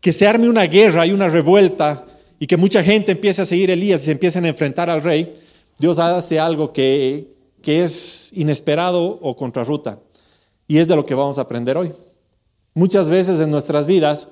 que 0.00 0.12
se 0.12 0.26
arme 0.26 0.48
una 0.48 0.64
guerra 0.64 1.06
y 1.06 1.12
una 1.12 1.28
revuelta 1.28 2.06
y 2.40 2.48
que 2.48 2.56
mucha 2.56 2.82
gente 2.82 3.12
empiece 3.12 3.42
a 3.42 3.44
seguir 3.44 3.70
a 3.70 3.74
Elías 3.74 4.02
y 4.02 4.06
se 4.06 4.12
empiecen 4.12 4.46
a 4.46 4.48
enfrentar 4.48 4.90
al 4.90 5.04
rey, 5.04 5.32
Dios 5.78 6.00
hace 6.00 6.40
algo 6.40 6.72
que, 6.72 7.28
que 7.62 7.84
es 7.84 8.32
inesperado 8.34 9.16
o 9.22 9.36
contrarruta. 9.36 10.00
Y 10.66 10.78
es 10.78 10.88
de 10.88 10.96
lo 10.96 11.06
que 11.06 11.14
vamos 11.14 11.38
a 11.38 11.42
aprender 11.42 11.76
hoy. 11.76 11.92
Muchas 12.74 13.10
veces 13.10 13.38
en 13.38 13.52
nuestras 13.52 13.86
vidas 13.86 14.26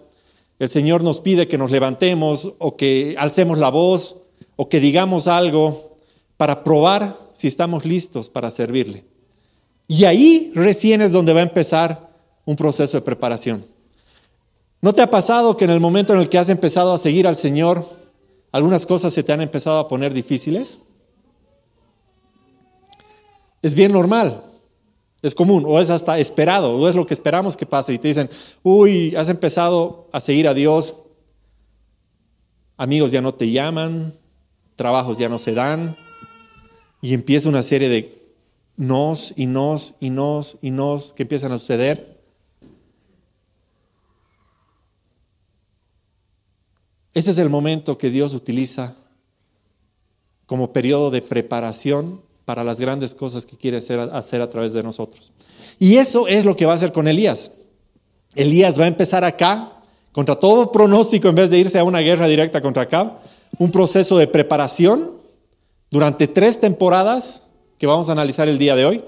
el 0.59 0.69
Señor 0.69 1.03
nos 1.03 1.21
pide 1.21 1.49
que 1.49 1.59
nos 1.59 1.71
levantemos 1.71 2.55
o 2.59 2.77
que 2.77 3.15
alcemos 3.19 3.59
la 3.59 3.71
voz 3.71 4.17
o 4.57 4.69
que 4.69 4.81
digamos 4.81 5.29
algo 5.29 5.97
para 6.37 6.65
probar 6.65 7.15
si 7.33 7.49
estamos 7.49 7.85
listos 7.85 8.29
para 8.31 8.50
servirle. 8.50 9.05
Y 9.87 10.05
ahí 10.05 10.53
recién 10.55 11.00
es 11.00 11.12
donde 11.12 11.33
va 11.33 11.41
a 11.41 11.45
empezar 11.45 12.11
un 12.45 12.57
proceso 12.57 12.97
de 12.97 13.03
preparación. 13.03 13.65
¿No 14.81 14.93
te 14.93 15.03
ha 15.03 15.11
pasado 15.11 15.57
que 15.57 15.65
en 15.65 15.71
el 15.71 15.81
momento 15.81 16.12
en 16.12 16.21
el 16.21 16.29
que 16.29 16.38
has 16.38 16.49
empezado 16.49 16.93
a 16.93 16.99
seguir 16.99 17.27
al 17.27 17.37
Señor, 17.37 17.85
algunas 18.53 18.87
cosas 18.87 19.12
se 19.12 19.23
te 19.23 19.33
han 19.33 19.41
empezado 19.41 19.79
a 19.79 19.88
poner 19.88 20.12
difíciles? 20.12 20.81
es 23.62 23.75
bien 23.75 23.93
normal, 23.93 24.43
es 25.23 25.35
común, 25.35 25.65
o 25.67 25.81
es 25.81 25.91
hasta 25.91 26.19
esperado, 26.19 26.77
o 26.77 26.89
es 26.89 26.95
lo 26.95 27.07
que 27.07 27.15
esperamos 27.15 27.57
que 27.57 27.67
pase. 27.67 27.93
Y 27.93 27.99
te 27.99 28.09
dicen, 28.09 28.31
uy, 28.63 29.15
has 29.17 29.29
empezado 29.29 30.07
a 30.13 30.21
seguir 30.21 30.47
a 30.47 30.55
Dios, 30.55 30.95
amigos 32.77 33.13
ya 33.13 33.21
no 33.21 33.35
te 33.35 33.51
llaman, 33.51 34.15
trabajos 34.77 35.19
ya 35.19 35.29
no 35.29 35.39
se 35.39 35.55
dan, 35.55 35.97
y 37.03 37.15
empieza 37.15 37.49
una 37.49 37.63
serie 37.63 37.89
de 37.89 38.19
nos 38.77 39.35
y 39.37 39.47
nos 39.47 39.97
y 39.99 40.11
nos 40.11 40.57
y 40.63 40.71
nos 40.71 41.13
que 41.13 41.25
empiezan 41.25 41.53
a 41.53 41.59
suceder. 41.59 42.19
Ese 47.13 47.33
es 47.33 47.39
el 47.39 47.51
momento 47.51 47.99
que 47.99 48.11
Dios 48.11 48.35
utiliza 48.35 48.95
como 50.47 50.73
periodo 50.73 51.11
de 51.11 51.21
preparación 51.21 52.23
para 52.49 52.64
las 52.64 52.81
grandes 52.81 53.14
cosas 53.14 53.45
que 53.45 53.59
quiere 53.59 53.76
hacer, 53.76 54.00
a 54.40 54.49
través 54.49 54.73
de 54.73 54.83
nosotros. 54.83 55.35
Y 55.78 55.97
eso 55.99 56.26
es 56.26 56.47
lo 56.47 56.57
que 56.57 56.64
va 56.64 56.73
a 56.73 56.76
hacer 56.76 56.93
con 56.93 57.07
Elías. 57.07 57.52
Elías 58.35 58.81
va 58.81 58.85
a 58.85 58.88
empezar 58.88 59.23
acá, 59.23 59.83
contra 60.12 60.35
todo 60.35 60.73
pronóstico, 60.73 61.28
en 61.28 61.35
vez 61.35 61.50
de 61.50 61.59
irse 61.59 61.78
a 61.78 61.85
una 61.85 62.00
guerra 62.00 62.26
directa 62.26 62.62
contra 62.62 62.85
acá, 62.85 63.19
un 63.59 63.71
proceso 63.71 64.17
de 64.17 64.28
preparación 64.28 65.19
durante 65.90 66.26
tres 66.26 66.59
temporadas 66.59 67.43
que 67.76 67.87
vamos 67.87 68.09
a 68.09 68.12
analizar 68.12 68.49
el 68.49 68.57
día 68.57 68.75
de 68.76 68.87
hoy, 68.87 69.05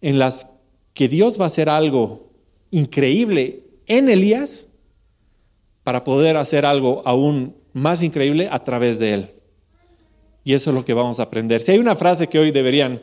en 0.00 0.18
las 0.18 0.48
que 0.94 1.08
Dios 1.08 1.38
va 1.38 1.44
a 1.44 1.48
hacer 1.48 1.68
algo 1.68 2.30
increíble 2.70 3.64
en 3.86 4.08
Elías 4.08 4.68
para 5.82 6.04
poder 6.04 6.38
hacer 6.38 6.64
algo 6.64 7.02
aún 7.04 7.54
más 7.74 8.02
increíble 8.02 8.48
a 8.50 8.64
través 8.64 8.98
de 8.98 9.12
él. 9.12 9.41
Y 10.44 10.54
eso 10.54 10.70
es 10.70 10.76
lo 10.76 10.84
que 10.84 10.94
vamos 10.94 11.20
a 11.20 11.24
aprender. 11.24 11.60
Si 11.60 11.72
hay 11.72 11.78
una 11.78 11.96
frase 11.96 12.28
que 12.28 12.38
hoy 12.38 12.50
deberían 12.50 13.00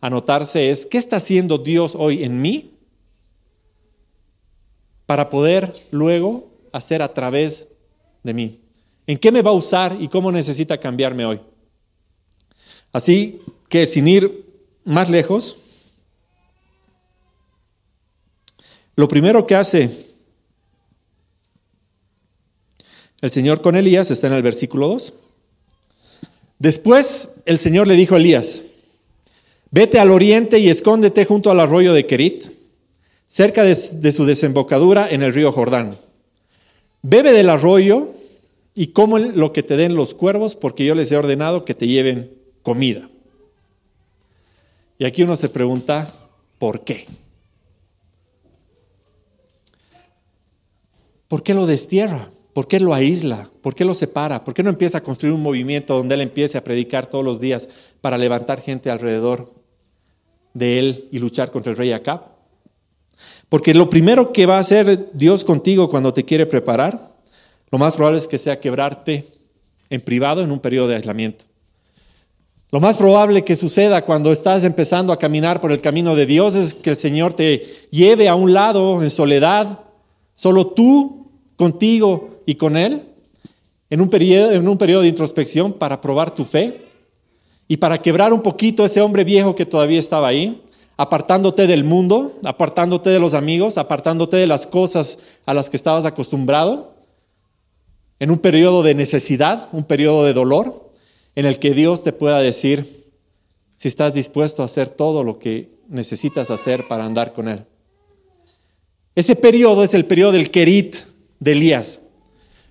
anotarse 0.00 0.70
es, 0.70 0.86
¿qué 0.86 0.98
está 0.98 1.16
haciendo 1.16 1.58
Dios 1.58 1.94
hoy 1.98 2.24
en 2.24 2.40
mí 2.40 2.72
para 5.06 5.30
poder 5.30 5.72
luego 5.90 6.50
hacer 6.72 7.02
a 7.02 7.12
través 7.12 7.68
de 8.22 8.34
mí? 8.34 8.60
¿En 9.06 9.18
qué 9.18 9.30
me 9.30 9.42
va 9.42 9.50
a 9.50 9.54
usar 9.54 9.96
y 10.00 10.08
cómo 10.08 10.32
necesita 10.32 10.78
cambiarme 10.78 11.26
hoy? 11.26 11.40
Así 12.92 13.40
que 13.68 13.86
sin 13.86 14.08
ir 14.08 14.44
más 14.84 15.10
lejos, 15.10 15.58
lo 18.96 19.08
primero 19.08 19.46
que 19.46 19.54
hace 19.54 19.90
el 23.20 23.30
Señor 23.30 23.62
con 23.62 23.74
Elías 23.74 24.10
está 24.10 24.26
en 24.26 24.34
el 24.34 24.42
versículo 24.42 24.88
2. 24.88 25.14
Después 26.58 27.32
el 27.46 27.58
Señor 27.58 27.86
le 27.86 27.94
dijo 27.94 28.14
a 28.14 28.18
Elías, 28.18 28.62
vete 29.70 29.98
al 29.98 30.10
oriente 30.10 30.58
y 30.58 30.68
escóndete 30.68 31.24
junto 31.24 31.50
al 31.50 31.60
arroyo 31.60 31.92
de 31.92 32.06
Kerit, 32.06 32.44
cerca 33.26 33.62
de, 33.62 33.74
su 33.74 34.24
desembocadura 34.24 35.10
en 35.10 35.22
el 35.22 35.34
río 35.34 35.50
Jordán. 35.50 35.98
Bebe 37.02 37.32
del 37.32 37.50
arroyo 37.50 38.08
y 38.74 38.88
come 38.88 39.32
lo 39.32 39.52
que 39.52 39.62
te 39.62 39.76
den 39.76 39.94
los 39.94 40.14
cuervos, 40.14 40.54
porque 40.54 40.84
yo 40.84 40.94
les 40.94 41.10
he 41.10 41.16
ordenado 41.16 41.64
que 41.64 41.74
te 41.74 41.86
lleven 41.86 42.32
comida. 42.62 43.08
Y 44.98 45.04
aquí 45.04 45.22
uno 45.22 45.36
se 45.36 45.48
pregunta, 45.48 46.12
¿por 46.58 46.84
qué? 46.84 47.06
¿Por 51.28 51.42
qué 51.42 51.52
lo 51.52 51.66
destierra? 51.66 52.28
¿Por 52.54 52.68
qué 52.68 52.78
lo 52.78 52.94
aísla? 52.94 53.50
¿Por 53.60 53.74
qué 53.74 53.84
lo 53.84 53.92
separa? 53.92 54.44
¿Por 54.44 54.54
qué 54.54 54.62
no 54.62 54.70
empieza 54.70 54.98
a 54.98 55.02
construir 55.02 55.34
un 55.34 55.42
movimiento 55.42 55.96
donde 55.96 56.14
él 56.14 56.20
empiece 56.20 56.56
a 56.56 56.62
predicar 56.62 57.06
todos 57.06 57.24
los 57.24 57.40
días 57.40 57.68
para 58.00 58.16
levantar 58.16 58.62
gente 58.62 58.90
alrededor 58.90 59.52
de 60.54 60.78
él 60.78 61.08
y 61.10 61.18
luchar 61.18 61.50
contra 61.50 61.72
el 61.72 61.76
rey 61.76 61.90
Acab? 61.90 62.20
Porque 63.48 63.74
lo 63.74 63.90
primero 63.90 64.32
que 64.32 64.46
va 64.46 64.56
a 64.56 64.60
hacer 64.60 65.10
Dios 65.12 65.44
contigo 65.44 65.90
cuando 65.90 66.14
te 66.14 66.24
quiere 66.24 66.46
preparar, 66.46 67.12
lo 67.72 67.78
más 67.78 67.96
probable 67.96 68.18
es 68.18 68.28
que 68.28 68.38
sea 68.38 68.60
quebrarte 68.60 69.24
en 69.90 70.00
privado 70.00 70.40
en 70.40 70.52
un 70.52 70.60
periodo 70.60 70.88
de 70.88 70.96
aislamiento. 70.96 71.46
Lo 72.70 72.78
más 72.78 72.96
probable 72.96 73.42
que 73.42 73.56
suceda 73.56 74.04
cuando 74.04 74.30
estás 74.30 74.62
empezando 74.62 75.12
a 75.12 75.18
caminar 75.18 75.60
por 75.60 75.72
el 75.72 75.80
camino 75.80 76.14
de 76.14 76.26
Dios 76.26 76.54
es 76.54 76.72
que 76.72 76.90
el 76.90 76.96
Señor 76.96 77.34
te 77.34 77.88
lleve 77.90 78.28
a 78.28 78.36
un 78.36 78.52
lado 78.52 79.02
en 79.02 79.10
soledad, 79.10 79.80
solo 80.34 80.68
tú, 80.68 81.30
contigo 81.56 82.33
y 82.46 82.56
con 82.56 82.76
Él 82.76 83.02
en 83.90 84.00
un, 84.00 84.08
periodo, 84.08 84.52
en 84.52 84.66
un 84.66 84.78
periodo 84.78 85.02
de 85.02 85.08
introspección 85.08 85.72
para 85.72 86.00
probar 86.00 86.32
tu 86.32 86.44
fe 86.44 86.80
y 87.68 87.76
para 87.76 88.00
quebrar 88.00 88.32
un 88.32 88.42
poquito 88.42 88.84
ese 88.84 89.00
hombre 89.00 89.24
viejo 89.24 89.54
que 89.54 89.66
todavía 89.66 89.98
estaba 89.98 90.28
ahí, 90.28 90.60
apartándote 90.96 91.66
del 91.66 91.84
mundo, 91.84 92.32
apartándote 92.44 93.10
de 93.10 93.18
los 93.18 93.34
amigos, 93.34 93.78
apartándote 93.78 94.36
de 94.36 94.46
las 94.46 94.66
cosas 94.66 95.18
a 95.46 95.54
las 95.54 95.70
que 95.70 95.76
estabas 95.76 96.04
acostumbrado, 96.04 96.94
en 98.20 98.30
un 98.30 98.38
periodo 98.38 98.82
de 98.82 98.94
necesidad, 98.94 99.68
un 99.72 99.84
periodo 99.84 100.24
de 100.24 100.32
dolor, 100.32 100.90
en 101.34 101.46
el 101.46 101.58
que 101.58 101.72
Dios 101.72 102.04
te 102.04 102.12
pueda 102.12 102.38
decir 102.38 103.12
si 103.76 103.88
estás 103.88 104.14
dispuesto 104.14 104.62
a 104.62 104.66
hacer 104.66 104.88
todo 104.88 105.24
lo 105.24 105.38
que 105.38 105.74
necesitas 105.88 106.50
hacer 106.50 106.86
para 106.88 107.04
andar 107.04 107.32
con 107.32 107.48
Él. 107.48 107.64
Ese 109.14 109.36
periodo 109.36 109.84
es 109.84 109.94
el 109.94 110.06
periodo 110.06 110.32
del 110.32 110.50
Kerit 110.50 110.96
de 111.40 111.52
Elías. 111.52 112.00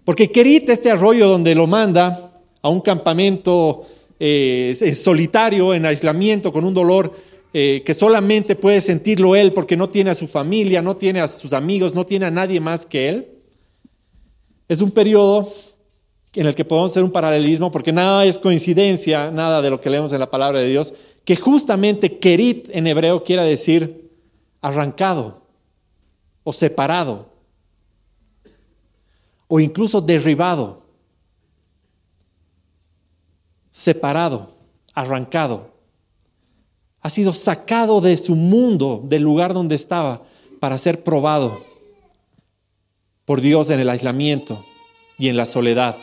Porque 0.06 0.32
Kerit, 0.32 0.70
este 0.70 0.92
arroyo 0.92 1.28
donde 1.28 1.56
lo 1.56 1.68
manda 1.68 2.32
a 2.62 2.70
un 2.70 2.82
campamento 2.82 3.86
eh, 4.20 4.74
solitario, 4.96 5.74
en 5.74 5.86
aislamiento, 5.86 6.52
con 6.52 6.66
un 6.66 6.74
dolor 6.74 7.14
eh, 7.54 7.84
que 7.86 7.94
solamente 7.94 8.56
puede 8.56 8.82
sentirlo 8.82 9.36
él 9.36 9.54
porque 9.54 9.78
no 9.78 9.88
tiene 9.88 10.10
a 10.10 10.16
su 10.16 10.28
familia, 10.28 10.82
no 10.82 10.96
tiene 10.96 11.22
a 11.22 11.28
sus 11.28 11.54
amigos, 11.54 11.94
no 11.94 12.06
tiene 12.06 12.26
a 12.26 12.32
nadie 12.32 12.60
más 12.60 12.86
que 12.86 13.10
él. 13.10 13.28
Es 14.68 14.82
un 14.82 14.92
periodo 14.92 15.48
en 16.34 16.48
el 16.48 16.56
que 16.56 16.66
podemos 16.66 16.92
hacer 16.92 17.04
un 17.04 17.12
paralelismo, 17.12 17.72
porque 17.72 17.92
nada 17.92 18.26
es 18.26 18.40
coincidencia, 18.40 19.30
nada 19.30 19.62
de 19.62 19.70
lo 19.70 19.80
que 19.80 19.90
leemos 19.90 20.14
en 20.14 20.20
la 20.20 20.32
palabra 20.32 20.60
de 20.60 20.68
Dios, 20.68 20.94
que 21.26 21.36
justamente 21.36 22.18
Kerit 22.18 22.70
en 22.72 22.88
hebreo 22.88 23.24
quiere 23.24 23.44
decir 23.44 24.10
arrancado 24.62 25.44
o 26.44 26.52
separado 26.52 27.33
o 29.48 29.60
incluso 29.60 30.02
derribado. 30.02 30.84
separado, 33.74 34.50
arrancado. 34.94 35.72
Ha 37.02 37.10
sido 37.10 37.34
sacado 37.34 38.02
de 38.02 38.16
su 38.16 38.36
mundo, 38.36 39.02
del 39.04 39.24
lugar 39.24 39.52
donde 39.52 39.74
estaba, 39.74 40.22
para 40.60 40.78
ser 40.78 41.04
probado 41.04 41.58
por 43.26 43.42
Dios 43.42 43.72
en 43.72 43.80
el 43.80 43.90
aislamiento 43.90 44.64
y 45.18 45.28
en 45.28 45.38
la 45.38 45.46
soledad. 45.46 45.96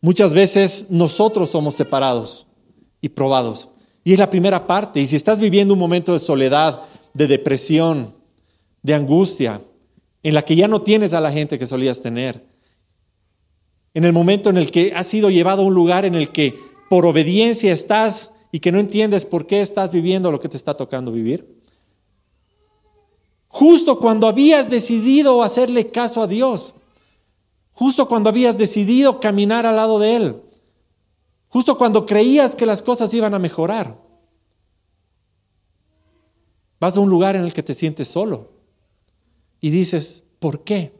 Muchas 0.00 0.32
veces 0.32 0.86
nosotros 0.88 1.50
somos 1.50 1.74
separados 1.74 2.46
y 3.00 3.10
probados. 3.10 3.68
Y 4.02 4.14
es 4.14 4.18
la 4.18 4.30
primera 4.30 4.66
parte. 4.66 5.00
Y 5.00 5.06
si 5.06 5.16
estás 5.16 5.38
viviendo 5.38 5.74
un 5.74 5.80
momento 5.80 6.12
de 6.14 6.18
soledad, 6.18 6.82
de 7.12 7.26
depresión, 7.26 8.14
de 8.82 8.94
angustia, 8.94 9.60
en 10.22 10.34
la 10.34 10.42
que 10.42 10.56
ya 10.56 10.68
no 10.68 10.82
tienes 10.82 11.14
a 11.14 11.20
la 11.20 11.32
gente 11.32 11.58
que 11.58 11.66
solías 11.66 12.00
tener, 12.00 12.44
en 13.94 14.04
el 14.04 14.12
momento 14.12 14.50
en 14.50 14.56
el 14.56 14.70
que 14.70 14.92
has 14.94 15.06
sido 15.06 15.30
llevado 15.30 15.62
a 15.62 15.66
un 15.66 15.74
lugar 15.74 16.04
en 16.04 16.14
el 16.14 16.30
que 16.30 16.58
por 16.88 17.06
obediencia 17.06 17.72
estás 17.72 18.32
y 18.52 18.60
que 18.60 18.72
no 18.72 18.78
entiendes 18.78 19.26
por 19.26 19.46
qué 19.46 19.60
estás 19.60 19.92
viviendo 19.92 20.30
lo 20.30 20.40
que 20.40 20.48
te 20.48 20.56
está 20.56 20.76
tocando 20.76 21.12
vivir. 21.12 21.58
Justo 23.48 23.98
cuando 23.98 24.26
habías 24.26 24.68
decidido 24.68 25.42
hacerle 25.42 25.90
caso 25.90 26.22
a 26.22 26.26
Dios, 26.26 26.74
justo 27.72 28.06
cuando 28.06 28.28
habías 28.28 28.58
decidido 28.58 29.20
caminar 29.20 29.66
al 29.66 29.76
lado 29.76 29.98
de 29.98 30.16
Él, 30.16 30.42
justo 31.48 31.76
cuando 31.76 32.06
creías 32.06 32.54
que 32.54 32.66
las 32.66 32.82
cosas 32.82 33.12
iban 33.14 33.34
a 33.34 33.38
mejorar, 33.38 33.98
vas 36.78 36.96
a 36.96 37.00
un 37.00 37.08
lugar 37.08 37.36
en 37.36 37.44
el 37.44 37.52
que 37.52 37.62
te 37.62 37.74
sientes 37.74 38.08
solo 38.08 38.57
y 39.60 39.70
dices, 39.70 40.24
¿por 40.38 40.64
qué? 40.64 40.92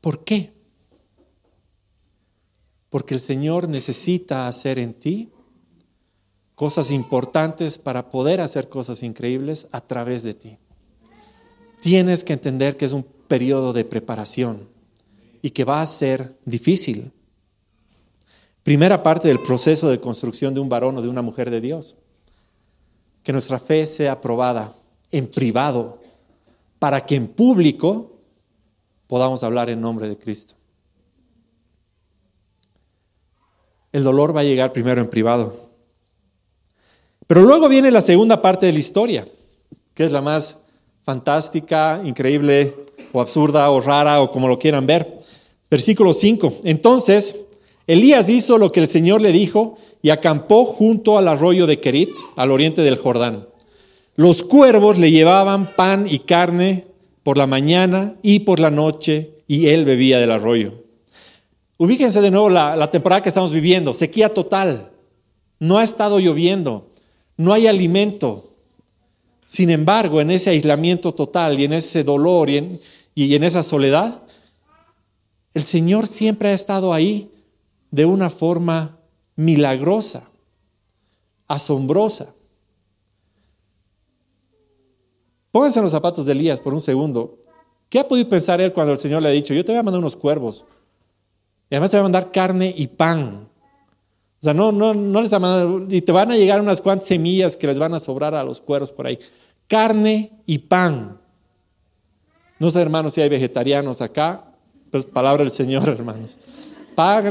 ¿Por 0.00 0.24
qué? 0.24 0.52
Porque 2.88 3.14
el 3.14 3.20
Señor 3.20 3.68
necesita 3.68 4.48
hacer 4.48 4.78
en 4.78 4.94
ti 4.94 5.30
cosas 6.54 6.90
importantes 6.90 7.78
para 7.78 8.10
poder 8.10 8.40
hacer 8.40 8.68
cosas 8.68 9.02
increíbles 9.02 9.68
a 9.72 9.80
través 9.80 10.22
de 10.22 10.34
ti. 10.34 10.58
Tienes 11.80 12.24
que 12.24 12.32
entender 12.32 12.76
que 12.76 12.84
es 12.84 12.92
un 12.92 13.04
periodo 13.04 13.72
de 13.72 13.84
preparación 13.84 14.68
y 15.40 15.50
que 15.50 15.64
va 15.64 15.80
a 15.80 15.86
ser 15.86 16.38
difícil. 16.44 17.12
Primera 18.62 19.02
parte 19.02 19.28
del 19.28 19.40
proceso 19.40 19.88
de 19.88 20.00
construcción 20.00 20.54
de 20.54 20.60
un 20.60 20.68
varón 20.68 20.96
o 20.96 21.02
de 21.02 21.08
una 21.08 21.22
mujer 21.22 21.50
de 21.50 21.60
Dios. 21.60 21.96
Que 23.22 23.32
nuestra 23.32 23.58
fe 23.58 23.86
sea 23.86 24.20
probada 24.20 24.72
en 25.10 25.26
privado 25.28 25.98
para 26.78 27.04
que 27.04 27.14
en 27.16 27.28
público 27.28 28.18
podamos 29.06 29.42
hablar 29.42 29.70
en 29.70 29.80
nombre 29.80 30.08
de 30.08 30.18
Cristo. 30.18 30.54
El 33.92 34.04
dolor 34.04 34.34
va 34.34 34.40
a 34.40 34.44
llegar 34.44 34.72
primero 34.72 35.00
en 35.00 35.08
privado. 35.08 35.70
Pero 37.26 37.42
luego 37.42 37.68
viene 37.68 37.90
la 37.90 38.00
segunda 38.00 38.40
parte 38.40 38.66
de 38.66 38.72
la 38.72 38.78
historia, 38.78 39.26
que 39.94 40.04
es 40.04 40.12
la 40.12 40.20
más 40.20 40.58
fantástica, 41.02 42.00
increíble 42.04 42.74
o 43.12 43.20
absurda 43.20 43.70
o 43.70 43.80
rara 43.80 44.20
o 44.20 44.30
como 44.30 44.48
lo 44.48 44.58
quieran 44.58 44.86
ver. 44.86 45.18
Versículo 45.70 46.12
5. 46.12 46.60
Entonces, 46.64 47.46
Elías 47.90 48.30
hizo 48.30 48.56
lo 48.56 48.70
que 48.70 48.78
el 48.78 48.86
Señor 48.86 49.20
le 49.20 49.32
dijo 49.32 49.76
y 50.00 50.10
acampó 50.10 50.64
junto 50.64 51.18
al 51.18 51.26
arroyo 51.26 51.66
de 51.66 51.80
Kerit, 51.80 52.10
al 52.36 52.52
oriente 52.52 52.82
del 52.82 52.96
Jordán. 52.96 53.48
Los 54.14 54.44
cuervos 54.44 54.96
le 54.96 55.10
llevaban 55.10 55.74
pan 55.74 56.06
y 56.08 56.20
carne 56.20 56.86
por 57.24 57.36
la 57.36 57.48
mañana 57.48 58.14
y 58.22 58.38
por 58.40 58.60
la 58.60 58.70
noche, 58.70 59.32
y 59.48 59.66
él 59.66 59.84
bebía 59.84 60.20
del 60.20 60.30
arroyo. 60.30 60.84
Ubíquense 61.78 62.20
de 62.20 62.30
nuevo 62.30 62.48
la, 62.48 62.76
la 62.76 62.92
temporada 62.92 63.22
que 63.22 63.30
estamos 63.30 63.52
viviendo, 63.52 63.92
sequía 63.92 64.32
total. 64.32 64.92
No 65.58 65.78
ha 65.78 65.82
estado 65.82 66.20
lloviendo, 66.20 66.86
no 67.36 67.52
hay 67.52 67.66
alimento. 67.66 68.54
Sin 69.46 69.68
embargo, 69.68 70.20
en 70.20 70.30
ese 70.30 70.50
aislamiento 70.50 71.10
total 71.10 71.58
y 71.58 71.64
en 71.64 71.72
ese 71.72 72.04
dolor 72.04 72.50
y 72.50 72.58
en, 72.58 72.80
y 73.16 73.34
en 73.34 73.42
esa 73.42 73.64
soledad, 73.64 74.22
el 75.54 75.64
Señor 75.64 76.06
siempre 76.06 76.50
ha 76.50 76.54
estado 76.54 76.94
ahí 76.94 77.30
de 77.90 78.04
una 78.04 78.30
forma 78.30 78.98
milagrosa, 79.36 80.28
asombrosa. 81.48 82.34
Pónganse 85.50 85.80
en 85.80 85.84
los 85.84 85.92
zapatos 85.92 86.26
de 86.26 86.32
Elías 86.32 86.60
por 86.60 86.74
un 86.74 86.80
segundo. 86.80 87.38
¿Qué 87.88 87.98
ha 87.98 88.06
podido 88.06 88.28
pensar 88.28 88.60
él 88.60 88.72
cuando 88.72 88.92
el 88.92 88.98
Señor 88.98 89.22
le 89.22 89.28
ha 89.28 89.32
dicho, 89.32 89.52
yo 89.52 89.64
te 89.64 89.72
voy 89.72 89.80
a 89.80 89.82
mandar 89.82 89.98
unos 89.98 90.16
cuervos? 90.16 90.64
Y 91.68 91.74
además 91.74 91.90
te 91.90 91.96
voy 91.96 92.00
a 92.00 92.04
mandar 92.04 92.30
carne 92.30 92.72
y 92.76 92.86
pan. 92.86 93.48
O 94.40 94.42
sea, 94.42 94.54
no, 94.54 94.72
no, 94.72 94.94
no 94.94 95.20
les 95.20 95.32
mandar, 95.32 95.92
y 95.92 96.00
te 96.00 96.12
van 96.12 96.30
a 96.30 96.36
llegar 96.36 96.60
unas 96.60 96.80
cuantas 96.80 97.08
semillas 97.08 97.56
que 97.56 97.66
les 97.66 97.78
van 97.78 97.94
a 97.94 97.98
sobrar 97.98 98.34
a 98.34 98.44
los 98.44 98.60
cuervos 98.60 98.92
por 98.92 99.06
ahí. 99.06 99.18
Carne 99.66 100.32
y 100.46 100.58
pan. 100.58 101.20
No 102.58 102.70
sé, 102.70 102.80
hermanos, 102.80 103.14
si 103.14 103.20
hay 103.20 103.28
vegetarianos 103.28 104.00
acá, 104.00 104.44
pues 104.90 105.04
palabra 105.06 105.42
del 105.42 105.50
Señor, 105.50 105.88
hermanos. 105.88 106.38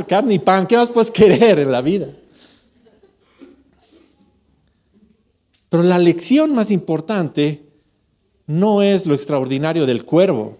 Carne 0.07 0.33
y 0.33 0.39
pan, 0.39 0.65
¿qué 0.65 0.77
más 0.77 0.91
puedes 0.91 1.11
querer 1.11 1.59
en 1.59 1.71
la 1.71 1.81
vida? 1.81 2.07
Pero 5.69 5.83
la 5.83 5.99
lección 5.99 6.55
más 6.55 6.71
importante 6.71 7.61
no 8.47 8.81
es 8.81 9.05
lo 9.05 9.13
extraordinario 9.13 9.85
del 9.85 10.05
cuervo 10.05 10.57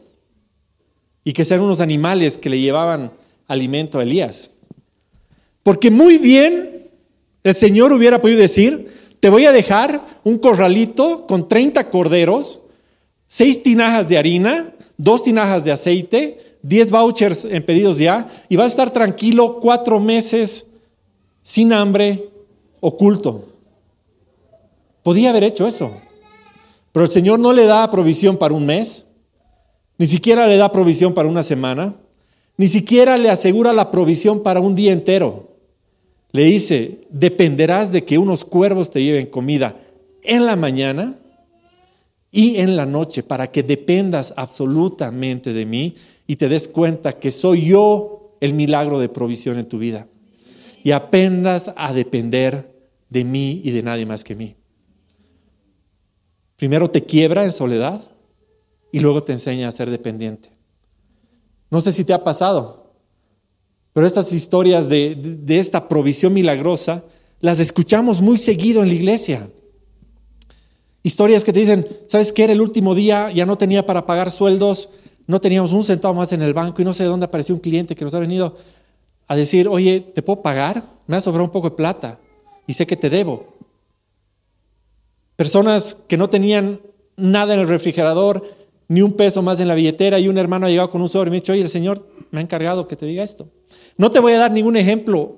y 1.23 1.33
que 1.33 1.43
sean 1.43 1.61
unos 1.61 1.81
animales 1.81 2.37
que 2.37 2.49
le 2.49 2.59
llevaban 2.59 3.11
alimento 3.47 3.97
a 3.97 4.03
Elías. 4.03 4.51
Porque 5.63 5.89
muy 5.89 6.19
bien 6.19 6.69
el 7.43 7.53
Señor 7.55 7.91
hubiera 7.91 8.21
podido 8.21 8.39
decir, 8.39 8.87
te 9.19 9.29
voy 9.29 9.45
a 9.45 9.51
dejar 9.51 10.05
un 10.23 10.37
corralito 10.37 11.25
con 11.25 11.47
30 11.47 11.89
corderos, 11.89 12.61
seis 13.27 13.63
tinajas 13.63 14.07
de 14.07 14.17
harina, 14.17 14.73
dos 14.97 15.23
tinajas 15.23 15.63
de 15.63 15.71
aceite, 15.71 16.48
10 16.61 16.91
vouchers 16.91 17.45
en 17.45 17.63
pedidos 17.63 17.97
ya, 17.97 18.27
y 18.49 18.55
vas 18.55 18.65
a 18.65 18.67
estar 18.67 18.91
tranquilo 18.91 19.59
cuatro 19.59 19.99
meses 19.99 20.67
sin 21.41 21.73
hambre, 21.73 22.29
oculto. 22.79 23.45
Podía 25.03 25.29
haber 25.29 25.43
hecho 25.43 25.65
eso. 25.65 25.91
Pero 26.91 27.05
el 27.05 27.11
Señor 27.11 27.39
no 27.39 27.53
le 27.53 27.65
da 27.65 27.89
provisión 27.89 28.37
para 28.37 28.53
un 28.53 28.65
mes, 28.65 29.05
ni 29.97 30.05
siquiera 30.05 30.47
le 30.47 30.57
da 30.57 30.71
provisión 30.71 31.13
para 31.13 31.29
una 31.29 31.43
semana, 31.43 31.95
ni 32.57 32.67
siquiera 32.67 33.17
le 33.17 33.29
asegura 33.29 33.73
la 33.73 33.91
provisión 33.91 34.41
para 34.41 34.59
un 34.59 34.75
día 34.75 34.91
entero. 34.91 35.49
Le 36.31 36.43
dice, 36.43 37.01
dependerás 37.09 37.91
de 37.91 38.03
que 38.03 38.17
unos 38.17 38.43
cuervos 38.43 38.91
te 38.91 39.01
lleven 39.01 39.27
comida 39.27 39.75
en 40.23 40.45
la 40.45 40.55
mañana 40.55 41.17
y 42.31 42.57
en 42.57 42.75
la 42.75 42.85
noche 42.85 43.23
para 43.23 43.51
que 43.51 43.63
dependas 43.63 44.33
absolutamente 44.37 45.53
de 45.53 45.65
mí 45.65 45.95
y 46.29 46.35
te 46.35 46.47
des 46.47 46.67
cuenta 46.67 47.13
que 47.13 47.31
soy 47.31 47.65
yo 47.65 48.37
el 48.39 48.53
milagro 48.53 48.99
de 48.99 49.09
provisión 49.09 49.57
en 49.57 49.67
tu 49.67 49.79
vida. 49.79 50.07
Y 50.83 50.91
aprendas 50.91 51.73
a 51.75 51.91
depender 51.91 52.71
de 53.09 53.23
mí 53.23 53.61
y 53.63 53.71
de 53.71 53.81
nadie 53.81 54.05
más 54.05 54.23
que 54.23 54.35
mí. 54.35 54.55
Primero 56.55 56.87
te 56.87 57.03
quiebra 57.03 57.45
en 57.45 57.51
soledad 57.51 58.03
y 58.91 58.99
luego 58.99 59.23
te 59.23 59.33
enseña 59.33 59.67
a 59.67 59.71
ser 59.71 59.89
dependiente. 59.89 60.51
No 61.71 61.81
sé 61.81 61.91
si 61.91 62.03
te 62.03 62.13
ha 62.13 62.23
pasado, 62.23 62.93
pero 63.91 64.05
estas 64.05 64.31
historias 64.31 64.87
de, 64.87 65.15
de, 65.15 65.57
esta 65.57 65.87
provisión 65.87 66.31
milagrosa 66.31 67.05
las 67.39 67.59
escuchamos 67.59 68.21
muy 68.21 68.37
seguido 68.37 68.83
en 68.83 68.89
la 68.89 68.93
iglesia. 68.93 69.49
Historias 71.01 71.43
que 71.43 71.53
te 71.53 71.61
dicen, 71.61 71.87
¿sabes 72.05 72.31
qué? 72.31 72.43
Era 72.43 72.53
el 72.53 72.61
último 72.61 72.93
día, 72.93 73.31
ya 73.31 73.47
no 73.47 73.57
tenía 73.57 73.87
para 73.87 74.05
pagar 74.05 74.29
sueldos, 74.29 74.89
no 75.29 75.39
teníamos 75.39 75.73
un 75.73 75.83
centavo 75.83 76.15
más 76.15 76.33
en 76.33 76.41
el 76.41 76.55
banco 76.55 76.81
y 76.81 76.85
no 76.85 76.91
sé 76.91 77.03
de 77.03 77.09
dónde 77.09 77.27
apareció 77.27 77.53
un 77.53 77.61
cliente 77.61 77.93
que 77.93 78.03
nos 78.03 78.15
ha 78.15 78.19
venido 78.19 78.57
a 79.27 79.35
decir, 79.35 79.67
oye, 79.67 80.01
¿te 80.01 80.23
puedo 80.23 80.41
pagar? 80.41 80.81
Me 81.05 81.17
ha 81.17 81.21
sobrado 81.21 81.43
un 81.43 81.51
poco 81.51 81.69
de 81.69 81.75
plata 81.75 82.19
y 82.65 82.73
sé 82.73 82.87
que 82.87 82.97
te 82.97 83.11
debo. 83.11 83.45
Personas 85.35 85.99
que 86.07 86.17
no 86.17 86.29
tenían 86.29 86.79
nada 87.15 87.53
en 87.53 87.59
el 87.59 87.67
refrigerador, 87.67 88.43
ni 88.87 89.03
un 89.03 89.13
peso 89.13 89.43
más 89.43 89.59
en 89.59 89.67
la 89.67 89.75
billetera, 89.75 90.19
y 90.19 90.27
un 90.27 90.39
hermano 90.39 90.65
ha 90.65 90.69
llegado 90.69 90.89
con 90.89 90.99
un 90.99 91.09
sobre 91.09 91.27
y 91.27 91.29
me 91.29 91.37
ha 91.37 91.41
dicho, 91.41 91.53
oye, 91.53 91.61
el 91.61 91.69
Señor 91.69 92.03
me 92.31 92.39
ha 92.39 92.41
encargado 92.41 92.87
que 92.87 92.95
te 92.95 93.05
diga 93.05 93.23
esto. 93.23 93.47
No 93.97 94.09
te 94.09 94.19
voy 94.19 94.33
a 94.33 94.39
dar 94.39 94.51
ningún 94.51 94.77
ejemplo 94.77 95.35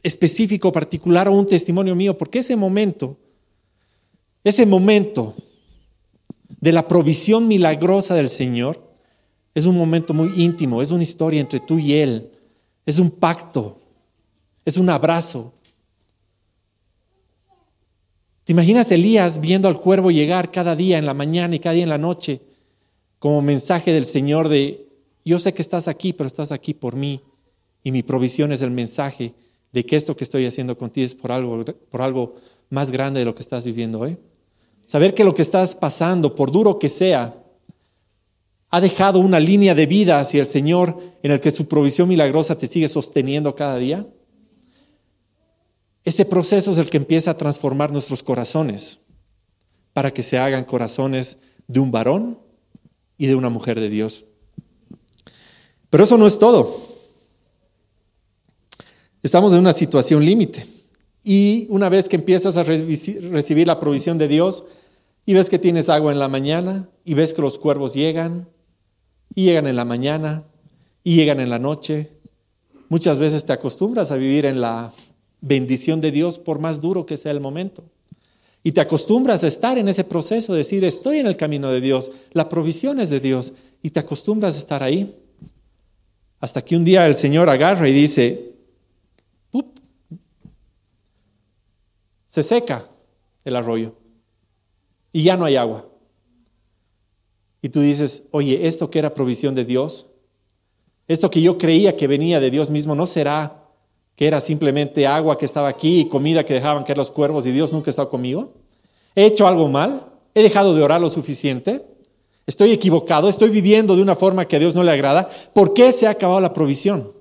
específico, 0.00 0.70
particular 0.70 1.28
o 1.28 1.32
un 1.32 1.46
testimonio 1.46 1.96
mío, 1.96 2.16
porque 2.16 2.38
ese 2.38 2.54
momento, 2.54 3.16
ese 4.44 4.64
momento 4.64 5.34
de 6.60 6.72
la 6.72 6.88
provisión 6.88 7.48
milagrosa 7.48 8.14
del 8.14 8.28
Señor, 8.28 8.82
es 9.54 9.66
un 9.66 9.76
momento 9.76 10.14
muy 10.14 10.32
íntimo, 10.36 10.82
es 10.82 10.90
una 10.90 11.02
historia 11.02 11.40
entre 11.40 11.60
tú 11.60 11.78
y 11.78 11.94
Él, 11.94 12.30
es 12.84 12.98
un 12.98 13.10
pacto, 13.10 13.78
es 14.64 14.76
un 14.76 14.90
abrazo, 14.90 15.54
¿Te 18.46 18.52
imaginas 18.52 18.92
Elías 18.92 19.40
viendo 19.40 19.66
al 19.66 19.80
cuervo 19.80 20.12
llegar 20.12 20.52
cada 20.52 20.76
día 20.76 20.98
en 20.98 21.04
la 21.04 21.14
mañana 21.14 21.56
y 21.56 21.58
cada 21.58 21.74
día 21.74 21.82
en 21.82 21.88
la 21.88 21.98
noche 21.98 22.40
como 23.18 23.42
mensaje 23.42 23.90
del 23.90 24.06
Señor 24.06 24.48
de, 24.48 24.86
yo 25.24 25.40
sé 25.40 25.52
que 25.52 25.62
estás 25.62 25.88
aquí, 25.88 26.12
pero 26.12 26.28
estás 26.28 26.52
aquí 26.52 26.72
por 26.72 26.94
mí. 26.94 27.20
Y 27.82 27.90
mi 27.90 28.04
provisión 28.04 28.52
es 28.52 28.62
el 28.62 28.70
mensaje 28.70 29.34
de 29.72 29.84
que 29.84 29.96
esto 29.96 30.16
que 30.16 30.22
estoy 30.22 30.46
haciendo 30.46 30.78
contigo 30.78 31.04
es 31.04 31.16
por 31.16 31.32
algo, 31.32 31.64
por 31.64 32.02
algo 32.02 32.36
más 32.70 32.92
grande 32.92 33.18
de 33.18 33.26
lo 33.26 33.34
que 33.34 33.42
estás 33.42 33.64
viviendo 33.64 33.98
hoy. 33.98 34.16
Saber 34.86 35.14
que 35.14 35.24
lo 35.24 35.34
que 35.34 35.42
estás 35.42 35.74
pasando, 35.74 36.34
por 36.34 36.52
duro 36.52 36.78
que 36.78 36.88
sea, 36.88 37.42
ha 38.70 38.80
dejado 38.80 39.18
una 39.18 39.40
línea 39.40 39.74
de 39.74 39.86
vida 39.86 40.20
hacia 40.20 40.40
el 40.40 40.46
Señor 40.46 40.98
en 41.22 41.32
el 41.32 41.40
que 41.40 41.50
su 41.50 41.66
provisión 41.66 42.08
milagrosa 42.08 42.56
te 42.56 42.68
sigue 42.68 42.88
sosteniendo 42.88 43.54
cada 43.54 43.76
día. 43.78 44.06
Ese 46.04 46.24
proceso 46.24 46.70
es 46.70 46.78
el 46.78 46.88
que 46.88 46.98
empieza 46.98 47.32
a 47.32 47.36
transformar 47.36 47.90
nuestros 47.90 48.22
corazones 48.22 49.00
para 49.92 50.12
que 50.12 50.22
se 50.22 50.38
hagan 50.38 50.64
corazones 50.64 51.38
de 51.66 51.80
un 51.80 51.90
varón 51.90 52.38
y 53.18 53.26
de 53.26 53.34
una 53.34 53.48
mujer 53.48 53.80
de 53.80 53.88
Dios. 53.88 54.24
Pero 55.90 56.04
eso 56.04 56.16
no 56.16 56.28
es 56.28 56.38
todo. 56.38 56.70
Estamos 59.20 59.52
en 59.52 59.58
una 59.58 59.72
situación 59.72 60.24
límite. 60.24 60.75
Y 61.28 61.66
una 61.70 61.88
vez 61.88 62.08
que 62.08 62.14
empiezas 62.14 62.56
a 62.56 62.62
recibir 62.62 63.66
la 63.66 63.80
provisión 63.80 64.16
de 64.16 64.28
Dios 64.28 64.62
y 65.24 65.34
ves 65.34 65.50
que 65.50 65.58
tienes 65.58 65.88
agua 65.88 66.12
en 66.12 66.20
la 66.20 66.28
mañana 66.28 66.88
y 67.04 67.14
ves 67.14 67.34
que 67.34 67.42
los 67.42 67.58
cuervos 67.58 67.94
llegan 67.94 68.48
y 69.34 69.42
llegan 69.42 69.66
en 69.66 69.74
la 69.74 69.84
mañana 69.84 70.44
y 71.02 71.16
llegan 71.16 71.40
en 71.40 71.50
la 71.50 71.58
noche, 71.58 72.12
muchas 72.88 73.18
veces 73.18 73.44
te 73.44 73.52
acostumbras 73.52 74.12
a 74.12 74.16
vivir 74.16 74.46
en 74.46 74.60
la 74.60 74.92
bendición 75.40 76.00
de 76.00 76.12
Dios 76.12 76.38
por 76.38 76.60
más 76.60 76.80
duro 76.80 77.06
que 77.06 77.16
sea 77.16 77.32
el 77.32 77.40
momento. 77.40 77.82
Y 78.62 78.70
te 78.70 78.80
acostumbras 78.80 79.42
a 79.42 79.48
estar 79.48 79.78
en 79.78 79.88
ese 79.88 80.04
proceso, 80.04 80.54
decir, 80.54 80.84
estoy 80.84 81.18
en 81.18 81.26
el 81.26 81.36
camino 81.36 81.72
de 81.72 81.80
Dios, 81.80 82.12
la 82.34 82.48
provisión 82.48 83.00
es 83.00 83.10
de 83.10 83.18
Dios, 83.18 83.52
y 83.82 83.90
te 83.90 83.98
acostumbras 83.98 84.54
a 84.54 84.58
estar 84.58 84.84
ahí. 84.84 85.12
Hasta 86.38 86.62
que 86.62 86.76
un 86.76 86.84
día 86.84 87.04
el 87.04 87.16
Señor 87.16 87.50
agarra 87.50 87.88
y 87.88 87.92
dice, 87.92 88.55
se 92.36 92.42
seca 92.42 92.84
el 93.46 93.56
arroyo 93.56 93.94
y 95.10 95.22
ya 95.22 95.38
no 95.38 95.46
hay 95.46 95.56
agua. 95.56 95.86
Y 97.62 97.70
tú 97.70 97.80
dices, 97.80 98.24
oye, 98.30 98.66
esto 98.66 98.90
que 98.90 98.98
era 98.98 99.14
provisión 99.14 99.54
de 99.54 99.64
Dios, 99.64 100.08
esto 101.08 101.30
que 101.30 101.40
yo 101.40 101.56
creía 101.56 101.96
que 101.96 102.06
venía 102.06 102.38
de 102.38 102.50
Dios 102.50 102.68
mismo, 102.68 102.94
¿no 102.94 103.06
será 103.06 103.64
que 104.16 104.26
era 104.26 104.42
simplemente 104.42 105.06
agua 105.06 105.38
que 105.38 105.46
estaba 105.46 105.68
aquí 105.68 106.00
y 106.00 106.08
comida 106.10 106.44
que 106.44 106.52
dejaban 106.52 106.84
caer 106.84 106.98
los 106.98 107.10
cuervos 107.10 107.46
y 107.46 107.52
Dios 107.52 107.72
nunca 107.72 107.88
estado 107.88 108.10
conmigo? 108.10 108.52
¿He 109.14 109.24
hecho 109.24 109.46
algo 109.46 109.66
mal? 109.68 110.02
¿He 110.34 110.42
dejado 110.42 110.74
de 110.74 110.82
orar 110.82 111.00
lo 111.00 111.08
suficiente? 111.08 111.86
¿Estoy 112.44 112.70
equivocado? 112.72 113.30
¿Estoy 113.30 113.48
viviendo 113.48 113.96
de 113.96 114.02
una 114.02 114.14
forma 114.14 114.46
que 114.46 114.56
a 114.56 114.58
Dios 114.58 114.74
no 114.74 114.84
le 114.84 114.90
agrada? 114.90 115.26
¿Por 115.54 115.72
qué 115.72 115.90
se 115.90 116.06
ha 116.06 116.10
acabado 116.10 116.42
la 116.42 116.52
provisión? 116.52 117.12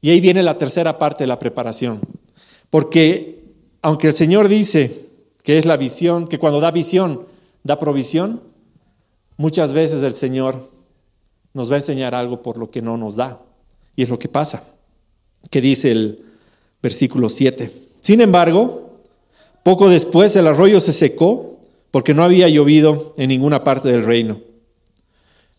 Y 0.00 0.10
ahí 0.10 0.20
viene 0.20 0.40
la 0.40 0.56
tercera 0.56 1.00
parte 1.00 1.24
de 1.24 1.28
la 1.28 1.40
preparación. 1.40 2.00
Porque 2.70 3.41
aunque 3.82 4.08
el 4.08 4.14
Señor 4.14 4.48
dice 4.48 5.06
que 5.42 5.58
es 5.58 5.66
la 5.66 5.76
visión, 5.76 6.28
que 6.28 6.38
cuando 6.38 6.60
da 6.60 6.70
visión 6.70 7.26
da 7.64 7.78
provisión, 7.78 8.42
muchas 9.36 9.72
veces 9.72 10.02
el 10.02 10.14
Señor 10.14 10.68
nos 11.54 11.70
va 11.70 11.74
a 11.74 11.78
enseñar 11.78 12.14
algo 12.14 12.42
por 12.42 12.58
lo 12.58 12.70
que 12.70 12.82
no 12.82 12.96
nos 12.96 13.16
da. 13.16 13.40
Y 13.94 14.02
es 14.02 14.08
lo 14.08 14.18
que 14.18 14.28
pasa, 14.28 14.64
que 15.50 15.60
dice 15.60 15.90
el 15.92 16.24
versículo 16.82 17.28
7. 17.28 17.70
Sin 18.00 18.20
embargo, 18.20 18.90
poco 19.62 19.88
después 19.88 20.34
el 20.36 20.46
arroyo 20.46 20.80
se 20.80 20.92
secó 20.92 21.58
porque 21.90 22.14
no 22.14 22.24
había 22.24 22.48
llovido 22.48 23.14
en 23.16 23.28
ninguna 23.28 23.62
parte 23.62 23.88
del 23.88 24.04
reino. 24.04 24.40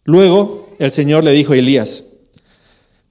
Luego 0.03 0.67
el 0.79 0.91
Señor 0.91 1.23
le 1.23 1.31
dijo 1.31 1.53
a 1.53 1.57
Elías, 1.57 2.05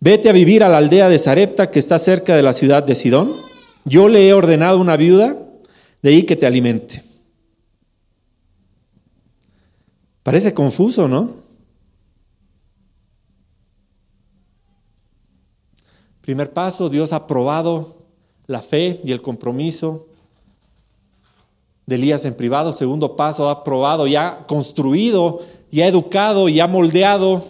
vete 0.01 0.29
a 0.29 0.33
vivir 0.33 0.63
a 0.63 0.69
la 0.69 0.79
aldea 0.79 1.09
de 1.09 1.19
Sarepta 1.19 1.71
que 1.71 1.79
está 1.79 1.99
cerca 1.99 2.37
de 2.37 2.43
la 2.43 2.53
ciudad 2.53 2.83
de 2.83 2.95
Sidón. 2.95 3.33
Yo 3.85 4.09
le 4.09 4.29
he 4.29 4.33
ordenado 4.33 4.79
una 4.81 4.97
viuda 4.97 5.37
de 6.03 6.11
ahí 6.11 6.23
que 6.25 6.37
te 6.37 6.47
alimente. 6.47 7.03
Parece 10.23 10.55
confuso, 10.55 11.09
¿no? 11.09 11.43
Primer 16.21 16.53
paso, 16.53 16.89
Dios 16.89 17.13
ha 17.13 17.27
probado 17.27 17.97
la 18.47 18.63
fe 18.63 19.01
y 19.05 19.11
el 19.11 19.21
compromiso 19.21 20.07
de 21.87 21.97
Elías 21.97 22.25
en 22.25 22.35
privado. 22.35 22.73
Segundo 22.73 23.17
paso, 23.17 23.51
ha 23.51 23.65
probado 23.65 24.07
y 24.07 24.15
ha 24.15 24.47
construido 24.47 25.41
y 25.73 25.81
ha 25.81 25.89
educado 25.89 26.49
y 26.49 26.61
ha 26.61 26.69
moldeado 26.69 27.43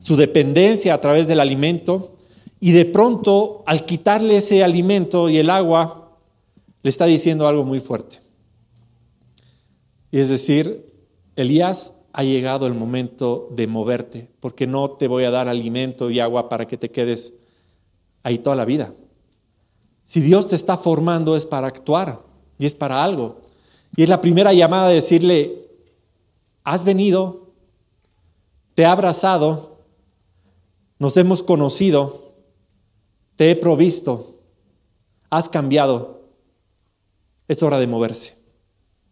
su 0.00 0.16
dependencia 0.16 0.94
a 0.94 1.00
través 1.00 1.28
del 1.28 1.38
alimento. 1.38 2.17
Y 2.60 2.72
de 2.72 2.84
pronto, 2.84 3.62
al 3.66 3.86
quitarle 3.86 4.36
ese 4.36 4.64
alimento 4.64 5.28
y 5.28 5.38
el 5.38 5.50
agua, 5.50 6.18
le 6.82 6.90
está 6.90 7.04
diciendo 7.04 7.46
algo 7.46 7.64
muy 7.64 7.80
fuerte. 7.80 8.18
Y 10.10 10.18
es 10.18 10.28
decir, 10.28 10.92
Elías, 11.36 11.94
ha 12.12 12.24
llegado 12.24 12.66
el 12.66 12.74
momento 12.74 13.48
de 13.52 13.66
moverte, 13.66 14.30
porque 14.40 14.66
no 14.66 14.90
te 14.90 15.06
voy 15.06 15.24
a 15.24 15.30
dar 15.30 15.46
alimento 15.46 16.10
y 16.10 16.18
agua 16.18 16.48
para 16.48 16.66
que 16.66 16.76
te 16.76 16.90
quedes 16.90 17.34
ahí 18.22 18.38
toda 18.38 18.56
la 18.56 18.64
vida. 18.64 18.92
Si 20.04 20.20
Dios 20.20 20.48
te 20.48 20.56
está 20.56 20.76
formando 20.76 21.36
es 21.36 21.46
para 21.46 21.68
actuar 21.68 22.24
y 22.58 22.66
es 22.66 22.74
para 22.74 23.04
algo. 23.04 23.40
Y 23.94 24.02
es 24.02 24.08
la 24.08 24.20
primera 24.20 24.52
llamada 24.52 24.88
de 24.88 24.96
decirle, 24.96 25.68
has 26.64 26.84
venido, 26.84 27.52
te 28.74 28.82
he 28.82 28.86
abrazado, 28.86 29.78
nos 30.98 31.16
hemos 31.16 31.42
conocido, 31.42 32.27
te 33.38 33.52
he 33.52 33.54
provisto, 33.54 34.40
has 35.30 35.48
cambiado. 35.48 36.24
Es 37.46 37.62
hora 37.62 37.78
de 37.78 37.86
moverse. 37.86 38.34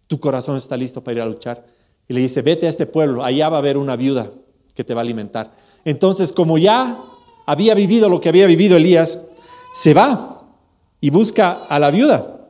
Tu 0.08 0.18
corazón 0.18 0.56
está 0.56 0.76
listo 0.76 1.00
para 1.00 1.14
ir 1.14 1.22
a 1.22 1.26
luchar. 1.26 1.64
Y 2.08 2.12
le 2.12 2.20
dice, 2.22 2.42
vete 2.42 2.66
a 2.66 2.68
este 2.68 2.86
pueblo, 2.86 3.22
allá 3.22 3.48
va 3.48 3.58
a 3.58 3.60
haber 3.60 3.78
una 3.78 3.94
viuda 3.94 4.28
que 4.74 4.82
te 4.82 4.94
va 4.94 5.00
a 5.00 5.04
alimentar. 5.04 5.52
Entonces, 5.84 6.32
como 6.32 6.58
ya 6.58 7.00
había 7.46 7.74
vivido 7.74 8.08
lo 8.08 8.20
que 8.20 8.28
había 8.28 8.48
vivido 8.48 8.76
Elías, 8.76 9.20
se 9.72 9.94
va 9.94 10.42
y 11.00 11.10
busca 11.10 11.64
a 11.64 11.78
la 11.78 11.92
viuda. 11.92 12.48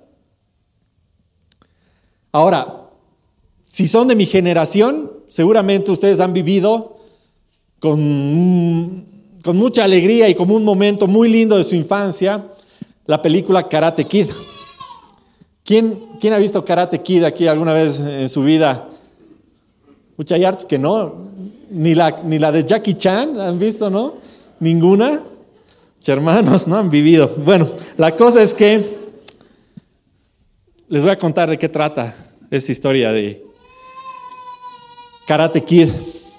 Ahora, 2.33 2.89
si 3.65 3.87
son 3.87 4.09
de 4.09 4.17
mi 4.17 4.25
generación, 4.25 5.13
seguramente 5.29 5.91
ustedes 5.91 6.21
han 6.21 6.33
vivido 6.33 6.97
con, 7.81 9.16
con 9.47 9.57
mucha 9.57 9.85
alegría 9.85 10.29
y 10.29 10.35
como 10.35 10.57
un 10.57 10.65
momento 10.65 11.07
muy 11.07 11.29
lindo 11.29 11.57
de 11.57 11.63
su 11.63 11.77
infancia 11.77 12.45
la 13.07 13.23
película 13.23 13.69
Karate 13.69 14.05
Kid. 14.05 14.27
¿Quién, 15.65 16.03
¿Quién 16.21 16.33
ha 16.33 16.39
visto 16.39 16.65
Karate 16.65 17.01
Kid 17.01 17.23
aquí 17.23 17.47
alguna 17.47 17.73
vez 17.73 18.01
en 18.01 18.29
su 18.29 18.43
vida? 18.43 18.89
Muchas 20.17 20.43
artes 20.43 20.65
que 20.65 20.79
no, 20.79 21.15
ni 21.71 21.95
la, 21.95 22.23
ni 22.25 22.41
la 22.41 22.51
de 22.51 22.65
Jackie 22.65 22.95
Chan 22.95 23.41
han 23.41 23.57
visto, 23.57 23.89
¿no? 23.89 24.15
Ninguna. 24.59 25.21
Hermanos, 26.05 26.67
no 26.67 26.77
han 26.77 26.91
vivido. 26.91 27.31
Bueno, 27.45 27.69
la 27.97 28.15
cosa 28.17 28.43
es 28.43 28.53
que 28.53 28.83
les 30.89 31.03
voy 31.03 31.13
a 31.13 31.19
contar 31.19 31.51
de 31.51 31.59
qué 31.59 31.69
trata 31.69 32.15
esta 32.51 32.73
historia 32.73 33.13
de 33.13 33.45
Karate 35.27 35.63
Kid. 35.63 35.91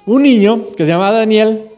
Un 0.06 0.24
niño 0.24 0.62
que 0.76 0.86
se 0.86 0.92
llamaba 0.92 1.20
Daniel, 1.20 1.70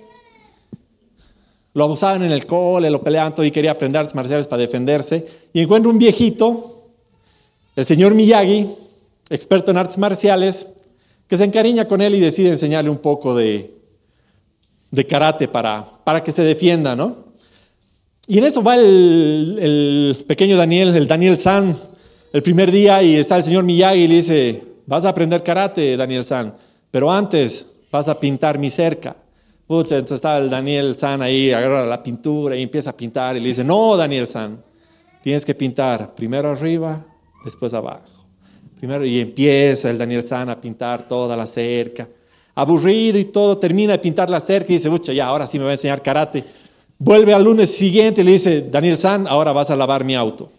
lo 1.74 1.84
abusaban 1.84 2.24
en 2.24 2.32
el 2.32 2.46
cole, 2.46 2.90
lo 2.90 3.02
peleaban 3.02 3.34
todo 3.34 3.46
y 3.46 3.52
quería 3.52 3.72
aprender 3.72 4.00
artes 4.02 4.16
marciales 4.16 4.48
para 4.48 4.62
defenderse. 4.62 5.26
Y 5.54 5.62
encuentra 5.62 5.92
un 5.92 6.00
viejito, 6.00 6.84
el 7.76 7.86
señor 7.86 8.16
Miyagi, 8.16 8.68
experto 9.30 9.72
en 9.72 9.78
artes 9.78 9.98
marciales, 9.98 10.68
que 11.28 11.38
se 11.38 11.44
encariña 11.44 11.86
con 11.86 12.02
él 12.02 12.16
y 12.16 12.20
decide 12.20 12.50
enseñarle 12.50 12.90
un 12.90 12.98
poco 12.98 13.36
de, 13.36 13.76
de 14.90 15.06
karate 15.06 15.48
para, 15.48 15.86
para 16.04 16.24
que 16.24 16.32
se 16.32 16.42
defienda, 16.42 16.96
¿no? 16.96 17.30
Y 18.26 18.38
en 18.38 18.44
eso 18.44 18.64
va 18.64 18.76
el, 18.76 19.58
el, 19.60 20.26
pequeño 20.26 20.58
Daniel, 20.58 20.96
el 20.96 21.08
Daniel 21.08 21.38
San, 21.38 21.76
el 22.32 22.44
primer 22.44 22.72
día 22.72 23.02
y 23.02 23.16
está 23.16 23.38
el 23.38 23.44
señor 23.44 23.64
Miyagi 23.64 24.02
y 24.02 24.08
le 24.08 24.16
dice, 24.16 24.64
vas 24.86 25.06
a 25.06 25.10
aprender 25.10 25.44
karate, 25.44 25.98
Daniel 25.98 26.24
San, 26.24 26.54
pero 26.92 27.12
antes 27.12 27.66
vas 27.92 28.10
a 28.10 28.20
pintar 28.20 28.58
mi 28.60 28.70
cerca. 28.70 29.16
Pucha, 29.70 29.98
entonces 29.98 30.16
está 30.16 30.40
el 30.40 30.50
Daniel 30.50 30.96
San 30.96 31.22
ahí, 31.22 31.52
agarra 31.52 31.86
la 31.86 32.02
pintura 32.02 32.56
y 32.56 32.64
empieza 32.64 32.90
a 32.90 32.98
pintar 32.98 33.38
y 33.38 33.40
le 33.40 33.50
dice, 33.50 33.64
no, 33.64 33.96
Daniel 33.96 34.26
San, 34.26 34.64
tienes 35.22 35.46
que 35.46 35.54
pintar 35.54 36.16
primero 36.16 36.50
arriba, 36.50 37.06
después 37.44 37.72
abajo. 37.76 38.02
Primero, 38.80 39.06
y 39.06 39.20
empieza 39.20 39.92
el 39.92 40.00
Daniel 40.00 40.24
San 40.24 40.50
a 40.50 40.60
pintar 40.60 41.08
toda 41.08 41.38
la 41.38 41.46
cerca. 41.46 42.10
Aburrido 42.56 43.20
y 43.20 43.26
todo, 43.26 43.60
termina 43.60 43.92
de 43.92 44.00
pintar 44.00 44.28
la 44.32 44.40
cerca 44.40 44.72
y 44.72 44.78
dice, 44.78 44.90
mucha, 44.90 45.14
ya, 45.14 45.28
ahora 45.28 45.46
sí 45.46 45.60
me 45.60 45.66
va 45.66 45.70
a 45.70 45.74
enseñar 45.74 46.02
karate. 46.02 46.44
Vuelve 46.98 47.36
al 47.36 47.44
lunes 47.44 47.70
siguiente 47.70 48.22
y 48.22 48.24
le 48.24 48.32
dice, 48.32 48.62
Daniel 48.72 48.98
San, 48.98 49.28
ahora 49.28 49.54
vas 49.54 49.70
a 49.70 49.76
lavar 49.76 50.04
mi 50.04 50.16
auto. 50.16 50.50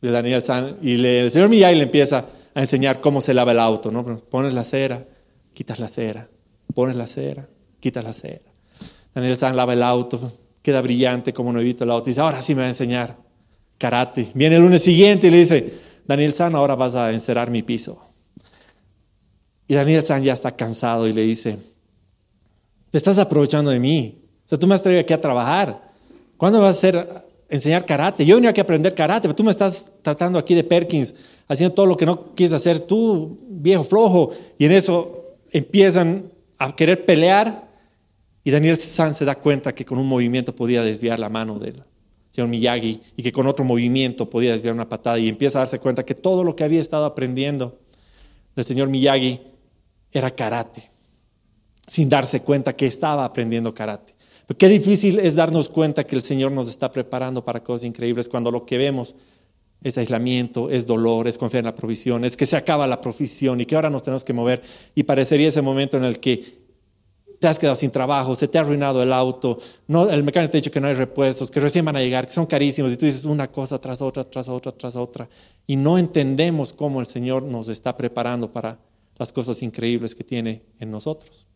De 0.00 0.10
Daniel 0.10 0.40
San, 0.40 0.78
y 0.80 1.04
el 1.04 1.30
señor 1.30 1.50
Miyagi 1.50 1.76
le 1.76 1.82
empieza 1.82 2.24
a 2.54 2.60
enseñar 2.62 3.02
cómo 3.02 3.20
se 3.20 3.34
lava 3.34 3.52
el 3.52 3.58
auto, 3.58 3.90
¿no? 3.90 4.06
Pones 4.30 4.54
la 4.54 4.64
cera, 4.64 5.06
quitas 5.52 5.78
la 5.80 5.88
cera, 5.88 6.30
pones 6.78 6.94
la 6.94 7.08
cera, 7.08 7.48
quitas 7.80 8.04
la 8.04 8.12
cera. 8.12 8.52
Daniel 9.12 9.34
San 9.34 9.56
lava 9.56 9.72
el 9.72 9.82
auto, 9.82 10.30
queda 10.62 10.80
brillante 10.80 11.32
como 11.32 11.52
nuevito 11.52 11.82
el 11.82 11.90
auto. 11.90 12.04
Dice, 12.04 12.20
ahora 12.20 12.40
sí 12.40 12.54
me 12.54 12.60
va 12.60 12.66
a 12.66 12.70
enseñar 12.70 13.16
karate. 13.78 14.30
Viene 14.32 14.54
el 14.54 14.62
lunes 14.62 14.80
siguiente 14.80 15.26
y 15.26 15.32
le 15.32 15.38
dice, 15.38 15.74
Daniel 16.06 16.32
San, 16.32 16.54
ahora 16.54 16.76
vas 16.76 16.94
a 16.94 17.10
encerar 17.10 17.50
mi 17.50 17.64
piso. 17.64 18.00
Y 19.66 19.74
Daniel 19.74 20.02
San 20.02 20.22
ya 20.22 20.32
está 20.32 20.52
cansado 20.52 21.08
y 21.08 21.12
le 21.12 21.22
dice, 21.22 21.58
te 22.92 22.98
estás 22.98 23.18
aprovechando 23.18 23.72
de 23.72 23.80
mí. 23.80 24.22
O 24.46 24.48
sea, 24.48 24.56
tú 24.56 24.68
me 24.68 24.74
has 24.76 24.82
traído 24.84 25.00
aquí 25.00 25.12
a 25.12 25.20
trabajar. 25.20 25.82
¿Cuándo 26.36 26.60
vas 26.60 26.76
a 26.76 26.78
hacer, 26.78 27.08
enseñar 27.48 27.86
karate? 27.86 28.24
Yo 28.24 28.36
venía 28.36 28.50
aquí 28.50 28.60
a 28.60 28.62
aprender 28.62 28.94
karate, 28.94 29.22
pero 29.22 29.34
tú 29.34 29.42
me 29.42 29.50
estás 29.50 29.90
tratando 30.00 30.38
aquí 30.38 30.54
de 30.54 30.62
Perkins, 30.62 31.12
haciendo 31.48 31.74
todo 31.74 31.86
lo 31.86 31.96
que 31.96 32.06
no 32.06 32.36
quieres 32.36 32.52
hacer 32.52 32.78
tú, 32.78 33.36
viejo 33.48 33.82
flojo. 33.82 34.30
Y 34.56 34.66
en 34.66 34.70
eso 34.70 35.38
empiezan 35.50 36.37
a 36.58 36.74
querer 36.74 37.04
pelear 37.04 37.68
y 38.44 38.50
Daniel 38.50 38.78
San 38.78 39.14
se 39.14 39.24
da 39.24 39.36
cuenta 39.36 39.74
que 39.74 39.84
con 39.84 39.98
un 39.98 40.06
movimiento 40.08 40.54
podía 40.54 40.82
desviar 40.82 41.18
la 41.18 41.28
mano 41.28 41.58
del 41.58 41.82
señor 42.30 42.48
Miyagi 42.48 43.00
y 43.16 43.22
que 43.22 43.32
con 43.32 43.46
otro 43.46 43.64
movimiento 43.64 44.28
podía 44.28 44.52
desviar 44.52 44.74
una 44.74 44.88
patada 44.88 45.18
y 45.18 45.28
empieza 45.28 45.58
a 45.58 45.62
darse 45.62 45.78
cuenta 45.78 46.04
que 46.04 46.14
todo 46.14 46.44
lo 46.44 46.56
que 46.56 46.64
había 46.64 46.80
estado 46.80 47.04
aprendiendo 47.04 47.78
del 48.54 48.64
señor 48.64 48.88
Miyagi 48.88 49.40
era 50.10 50.30
karate, 50.30 50.82
sin 51.86 52.08
darse 52.08 52.40
cuenta 52.40 52.74
que 52.74 52.86
estaba 52.86 53.24
aprendiendo 53.24 53.74
karate. 53.74 54.14
Pero 54.46 54.56
qué 54.56 54.68
difícil 54.68 55.18
es 55.18 55.34
darnos 55.34 55.68
cuenta 55.68 56.04
que 56.04 56.16
el 56.16 56.22
Señor 56.22 56.50
nos 56.52 56.68
está 56.68 56.90
preparando 56.90 57.44
para 57.44 57.62
cosas 57.62 57.84
increíbles 57.84 58.30
cuando 58.30 58.50
lo 58.50 58.64
que 58.64 58.78
vemos 58.78 59.14
es 59.82 59.96
aislamiento, 59.98 60.70
es 60.70 60.86
dolor, 60.86 61.28
es 61.28 61.38
confiar 61.38 61.60
en 61.60 61.66
la 61.66 61.74
provisión, 61.74 62.24
es 62.24 62.36
que 62.36 62.46
se 62.46 62.56
acaba 62.56 62.86
la 62.86 63.00
provisión 63.00 63.60
y 63.60 63.66
que 63.66 63.76
ahora 63.76 63.90
nos 63.90 64.02
tenemos 64.02 64.24
que 64.24 64.32
mover. 64.32 64.62
Y 64.94 65.04
parecería 65.04 65.48
ese 65.48 65.62
momento 65.62 65.96
en 65.96 66.04
el 66.04 66.18
que 66.18 66.58
te 67.38 67.46
has 67.46 67.58
quedado 67.58 67.76
sin 67.76 67.90
trabajo, 67.90 68.34
se 68.34 68.48
te 68.48 68.58
ha 68.58 68.62
arruinado 68.62 69.00
el 69.02 69.12
auto, 69.12 69.58
el 69.88 70.22
mecánico 70.24 70.50
te 70.50 70.58
ha 70.58 70.60
dicho 70.60 70.72
que 70.72 70.80
no 70.80 70.88
hay 70.88 70.94
repuestos, 70.94 71.50
que 71.50 71.60
recién 71.60 71.84
van 71.84 71.96
a 71.96 72.00
llegar, 72.00 72.26
que 72.26 72.32
son 72.32 72.46
carísimos, 72.46 72.92
y 72.92 72.96
tú 72.96 73.06
dices 73.06 73.24
una 73.24 73.46
cosa 73.46 73.80
tras 73.80 74.02
otra, 74.02 74.28
tras 74.28 74.48
otra, 74.48 74.72
tras 74.72 74.96
otra, 74.96 75.28
y 75.66 75.76
no 75.76 75.98
entendemos 75.98 76.72
cómo 76.72 76.98
el 76.98 77.06
Señor 77.06 77.44
nos 77.44 77.68
está 77.68 77.96
preparando 77.96 78.52
para 78.52 78.78
las 79.16 79.32
cosas 79.32 79.62
increíbles 79.62 80.14
que 80.16 80.24
tiene 80.24 80.62
en 80.80 80.90
nosotros. 80.90 81.46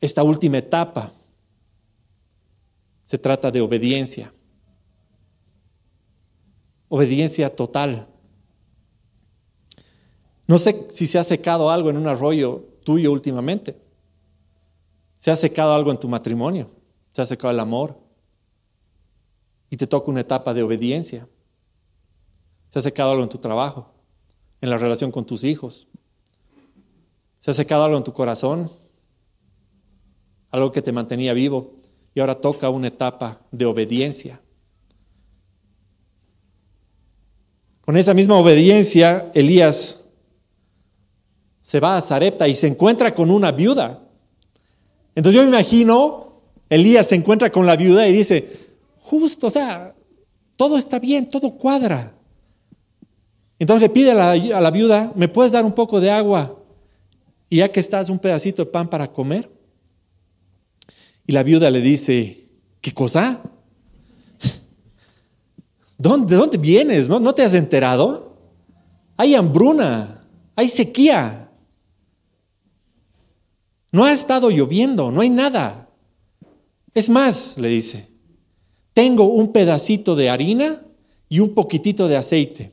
Esta 0.00 0.24
última 0.24 0.58
etapa 0.58 1.12
se 3.04 3.18
trata 3.18 3.50
de 3.52 3.60
obediencia, 3.60 4.32
obediencia 6.94 7.48
total. 7.48 8.06
No 10.46 10.58
sé 10.58 10.88
si 10.90 11.06
se 11.06 11.18
ha 11.18 11.24
secado 11.24 11.70
algo 11.70 11.88
en 11.88 11.96
un 11.96 12.06
arroyo 12.06 12.66
tuyo 12.84 13.10
últimamente. 13.10 13.80
Se 15.16 15.30
ha 15.30 15.36
secado 15.36 15.72
algo 15.72 15.90
en 15.90 15.98
tu 15.98 16.06
matrimonio, 16.08 16.68
se 17.12 17.22
ha 17.22 17.24
secado 17.24 17.50
el 17.50 17.60
amor 17.60 17.98
y 19.70 19.78
te 19.78 19.86
toca 19.86 20.10
una 20.10 20.20
etapa 20.20 20.52
de 20.52 20.62
obediencia. 20.62 21.26
Se 22.68 22.78
ha 22.78 22.82
secado 22.82 23.12
algo 23.12 23.22
en 23.22 23.30
tu 23.30 23.38
trabajo, 23.38 23.90
en 24.60 24.68
la 24.68 24.76
relación 24.76 25.10
con 25.10 25.24
tus 25.24 25.44
hijos. 25.44 25.88
Se 27.40 27.52
ha 27.52 27.54
secado 27.54 27.84
algo 27.84 27.96
en 27.96 28.04
tu 28.04 28.12
corazón, 28.12 28.70
algo 30.50 30.70
que 30.70 30.82
te 30.82 30.92
mantenía 30.92 31.32
vivo 31.32 31.72
y 32.12 32.20
ahora 32.20 32.34
toca 32.34 32.68
una 32.68 32.88
etapa 32.88 33.40
de 33.50 33.64
obediencia. 33.64 34.41
Con 37.82 37.96
esa 37.96 38.14
misma 38.14 38.36
obediencia, 38.36 39.30
Elías 39.34 40.04
se 41.62 41.80
va 41.80 41.96
a 41.96 42.00
Zarepta 42.00 42.46
y 42.46 42.54
se 42.54 42.68
encuentra 42.68 43.14
con 43.14 43.30
una 43.30 43.50
viuda. 43.50 44.00
Entonces 45.14 45.40
yo 45.40 45.42
me 45.42 45.56
imagino, 45.56 46.42
Elías 46.70 47.08
se 47.08 47.16
encuentra 47.16 47.50
con 47.50 47.66
la 47.66 47.76
viuda 47.76 48.06
y 48.08 48.12
dice, 48.12 48.48
justo, 49.00 49.48
o 49.48 49.50
sea, 49.50 49.92
todo 50.56 50.78
está 50.78 50.98
bien, 51.00 51.28
todo 51.28 51.50
cuadra. 51.50 52.14
Entonces 53.58 53.88
le 53.88 53.92
pide 53.92 54.12
a 54.12 54.14
la, 54.14 54.30
a 54.32 54.60
la 54.60 54.70
viuda, 54.70 55.12
¿me 55.16 55.28
puedes 55.28 55.52
dar 55.52 55.64
un 55.64 55.72
poco 55.72 56.00
de 56.00 56.10
agua? 56.10 56.58
Y 57.48 57.56
ya 57.58 57.70
que 57.70 57.80
estás, 57.80 58.08
un 58.08 58.18
pedacito 58.18 58.64
de 58.64 58.70
pan 58.70 58.88
para 58.88 59.10
comer. 59.10 59.50
Y 61.26 61.32
la 61.32 61.42
viuda 61.42 61.70
le 61.70 61.80
dice, 61.80 62.48
¿qué 62.80 62.92
cosa? 62.92 63.42
¿De 66.02 66.36
dónde 66.36 66.58
vienes? 66.58 67.08
¿No, 67.08 67.20
¿No 67.20 67.32
te 67.32 67.44
has 67.44 67.54
enterado? 67.54 68.36
Hay 69.16 69.36
hambruna, 69.36 70.26
hay 70.56 70.66
sequía. 70.66 71.48
No 73.92 74.04
ha 74.04 74.12
estado 74.12 74.50
lloviendo, 74.50 75.12
no 75.12 75.20
hay 75.20 75.30
nada. 75.30 75.88
Es 76.92 77.08
más, 77.08 77.56
le 77.56 77.68
dice, 77.68 78.08
tengo 78.92 79.24
un 79.24 79.52
pedacito 79.52 80.16
de 80.16 80.28
harina 80.28 80.82
y 81.28 81.38
un 81.38 81.54
poquitito 81.54 82.08
de 82.08 82.16
aceite. 82.16 82.72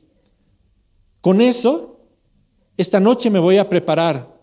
Con 1.20 1.40
eso, 1.40 2.00
esta 2.76 2.98
noche 2.98 3.30
me 3.30 3.38
voy 3.38 3.58
a 3.58 3.68
preparar 3.68 4.40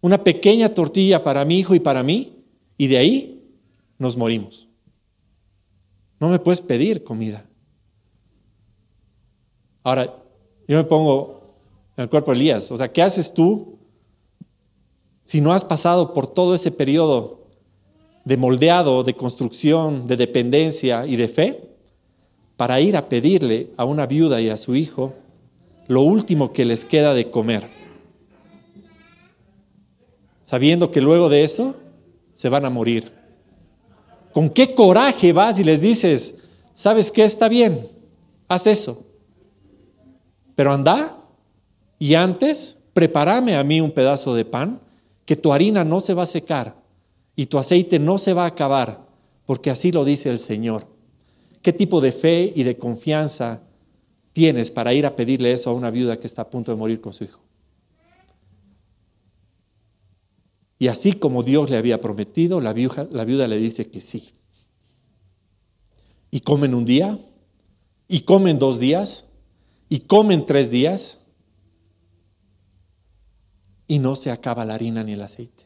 una 0.00 0.22
pequeña 0.22 0.72
tortilla 0.72 1.24
para 1.24 1.44
mi 1.44 1.58
hijo 1.58 1.74
y 1.74 1.80
para 1.80 2.04
mí, 2.04 2.44
y 2.78 2.86
de 2.86 2.98
ahí 2.98 3.44
nos 3.98 4.16
morimos. 4.16 4.68
No 6.20 6.28
me 6.28 6.38
puedes 6.38 6.60
pedir 6.60 7.02
comida. 7.02 7.48
Ahora, 9.82 10.14
yo 10.68 10.76
me 10.76 10.84
pongo 10.84 11.42
en 11.96 12.04
el 12.04 12.08
cuerpo 12.08 12.30
de 12.30 12.38
Elías. 12.38 12.70
O 12.70 12.76
sea, 12.76 12.92
¿qué 12.92 13.02
haces 13.02 13.32
tú 13.32 13.78
si 15.24 15.40
no 15.40 15.52
has 15.52 15.64
pasado 15.64 16.12
por 16.12 16.26
todo 16.26 16.54
ese 16.54 16.70
periodo 16.70 17.42
de 18.24 18.36
moldeado, 18.36 19.02
de 19.02 19.14
construcción, 19.14 20.06
de 20.06 20.16
dependencia 20.16 21.06
y 21.06 21.16
de 21.16 21.28
fe, 21.28 21.60
para 22.56 22.80
ir 22.80 22.96
a 22.96 23.08
pedirle 23.08 23.70
a 23.76 23.84
una 23.84 24.06
viuda 24.06 24.40
y 24.40 24.48
a 24.48 24.56
su 24.56 24.74
hijo 24.74 25.14
lo 25.88 26.02
último 26.02 26.52
que 26.52 26.64
les 26.64 26.84
queda 26.84 27.12
de 27.14 27.30
comer, 27.30 27.66
sabiendo 30.44 30.90
que 30.90 31.00
luego 31.00 31.28
de 31.28 31.42
eso 31.42 31.74
se 32.34 32.48
van 32.48 32.64
a 32.64 32.70
morir. 32.70 33.12
¿Con 34.32 34.48
qué 34.48 34.74
coraje 34.74 35.32
vas 35.32 35.58
y 35.58 35.64
les 35.64 35.80
dices, 35.80 36.36
sabes 36.72 37.10
qué 37.10 37.24
está 37.24 37.48
bien, 37.48 37.86
haz 38.48 38.66
eso, 38.66 39.04
pero 40.62 40.74
anda 40.74 41.18
y 41.98 42.14
antes 42.14 42.78
prepárame 42.94 43.56
a 43.56 43.64
mí 43.64 43.80
un 43.80 43.90
pedazo 43.90 44.32
de 44.32 44.44
pan 44.44 44.80
que 45.24 45.34
tu 45.34 45.52
harina 45.52 45.82
no 45.82 45.98
se 45.98 46.14
va 46.14 46.22
a 46.22 46.26
secar 46.26 46.80
y 47.34 47.46
tu 47.46 47.58
aceite 47.58 47.98
no 47.98 48.16
se 48.16 48.32
va 48.32 48.44
a 48.44 48.50
acabar, 48.50 49.04
porque 49.44 49.70
así 49.70 49.90
lo 49.90 50.04
dice 50.04 50.30
el 50.30 50.38
Señor. 50.38 50.86
¿Qué 51.62 51.72
tipo 51.72 52.00
de 52.00 52.12
fe 52.12 52.52
y 52.54 52.62
de 52.62 52.78
confianza 52.78 53.62
tienes 54.32 54.70
para 54.70 54.94
ir 54.94 55.04
a 55.04 55.16
pedirle 55.16 55.52
eso 55.52 55.70
a 55.70 55.74
una 55.74 55.90
viuda 55.90 56.20
que 56.20 56.28
está 56.28 56.42
a 56.42 56.50
punto 56.50 56.70
de 56.70 56.78
morir 56.78 57.00
con 57.00 57.12
su 57.12 57.24
hijo? 57.24 57.40
Y 60.78 60.86
así 60.86 61.14
como 61.14 61.42
Dios 61.42 61.70
le 61.70 61.76
había 61.76 62.00
prometido, 62.00 62.60
la 62.60 62.72
viuda, 62.72 63.08
la 63.10 63.24
viuda 63.24 63.48
le 63.48 63.56
dice 63.56 63.90
que 63.90 64.00
sí. 64.00 64.30
Y 66.30 66.38
comen 66.38 66.72
un 66.72 66.84
día, 66.84 67.18
y 68.06 68.20
comen 68.20 68.60
dos 68.60 68.78
días, 68.78 69.26
y 69.92 70.00
comen 70.00 70.46
tres 70.46 70.70
días, 70.70 71.18
y 73.86 73.98
no 73.98 74.16
se 74.16 74.30
acaba 74.30 74.64
la 74.64 74.72
harina 74.72 75.04
ni 75.04 75.12
el 75.12 75.20
aceite. 75.20 75.64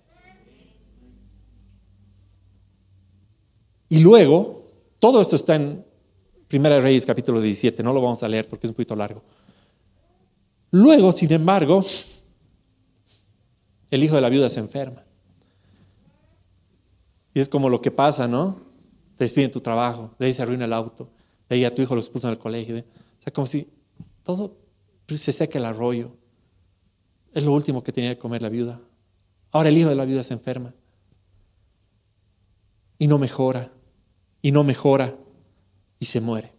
Y 3.89 4.01
luego, 4.01 4.69
todo 4.99 5.21
esto 5.21 5.37
está 5.37 5.55
en 5.55 5.87
Primera 6.49 6.81
Reyes 6.81 7.07
capítulo 7.07 7.41
17, 7.41 7.85
no 7.85 7.93
lo 7.93 8.03
vamos 8.03 8.21
a 8.25 8.29
leer 8.29 8.49
porque 8.49 8.67
es 8.67 8.71
un 8.71 8.75
poquito 8.75 8.97
largo. 8.97 9.23
Luego, 10.73 11.13
sin 11.13 11.33
embargo, 11.33 11.79
el 13.93 14.03
hijo 14.03 14.17
de 14.17 14.23
la 14.23 14.29
viuda 14.29 14.49
se 14.49 14.59
enferma. 14.59 15.05
Y 17.33 17.39
es 17.39 17.49
como 17.49 17.69
lo 17.69 17.81
que 17.81 17.93
pasa, 17.93 18.27
¿no? 18.27 18.57
Te 19.15 19.23
despiden 19.23 19.53
tu 19.53 19.61
trabajo, 19.61 20.17
de 20.19 20.27
ahí 20.27 20.33
se 20.33 20.43
arruina 20.43 20.65
el 20.65 20.73
auto, 20.73 21.11
de 21.49 21.55
ahí 21.55 21.65
a 21.65 21.73
tu 21.73 21.81
hijo 21.81 21.95
lo 21.95 22.01
expulsan 22.01 22.33
del 22.33 22.41
colegio. 22.41 22.77
O 22.77 23.23
sea, 23.23 23.33
como 23.33 23.47
si 23.47 23.76
todo 24.27 24.59
se 25.07 25.33
seca 25.33 25.61
el 25.61 25.65
arroyo. 25.65 26.11
Es 27.33 27.45
lo 27.45 27.53
último 27.53 27.85
que 27.85 27.93
tenía 27.93 28.13
que 28.13 28.19
comer 28.19 28.43
la 28.43 28.49
viuda. 28.49 28.81
Ahora 29.53 29.69
el 29.69 29.79
hijo 29.79 29.89
de 29.89 29.95
la 29.95 30.05
viuda 30.05 30.25
se 30.25 30.35
enferma. 30.35 30.75
Y 32.99 33.07
no 33.07 33.19
mejora. 33.19 33.73
Y 34.43 34.51
no 34.51 34.65
mejora. 34.65 35.17
Y 36.01 36.07
se 36.07 36.21
muere. 36.21 36.53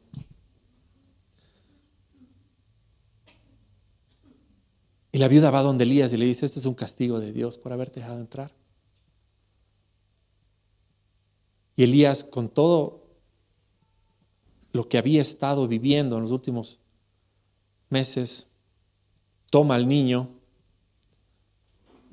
Y 5.11 5.17
la 5.17 5.27
viuda 5.27 5.51
va 5.51 5.61
donde 5.61 5.83
Elías 5.83 6.13
y 6.13 6.17
le 6.17 6.23
dice, 6.23 6.45
este 6.45 6.59
es 6.59 6.65
un 6.65 6.73
castigo 6.73 7.19
de 7.19 7.33
Dios 7.33 7.57
por 7.57 7.73
haberte 7.73 7.99
dejado 7.99 8.21
entrar. 8.21 8.55
Y 11.75 11.83
Elías, 11.83 12.23
con 12.23 12.47
todo 12.47 13.03
lo 14.71 14.87
que 14.87 14.97
había 14.97 15.21
estado 15.21 15.67
viviendo 15.67 16.15
en 16.15 16.21
los 16.21 16.31
últimos 16.31 16.79
meses, 17.89 18.47
toma 19.49 19.75
al 19.75 19.87
niño 19.87 20.37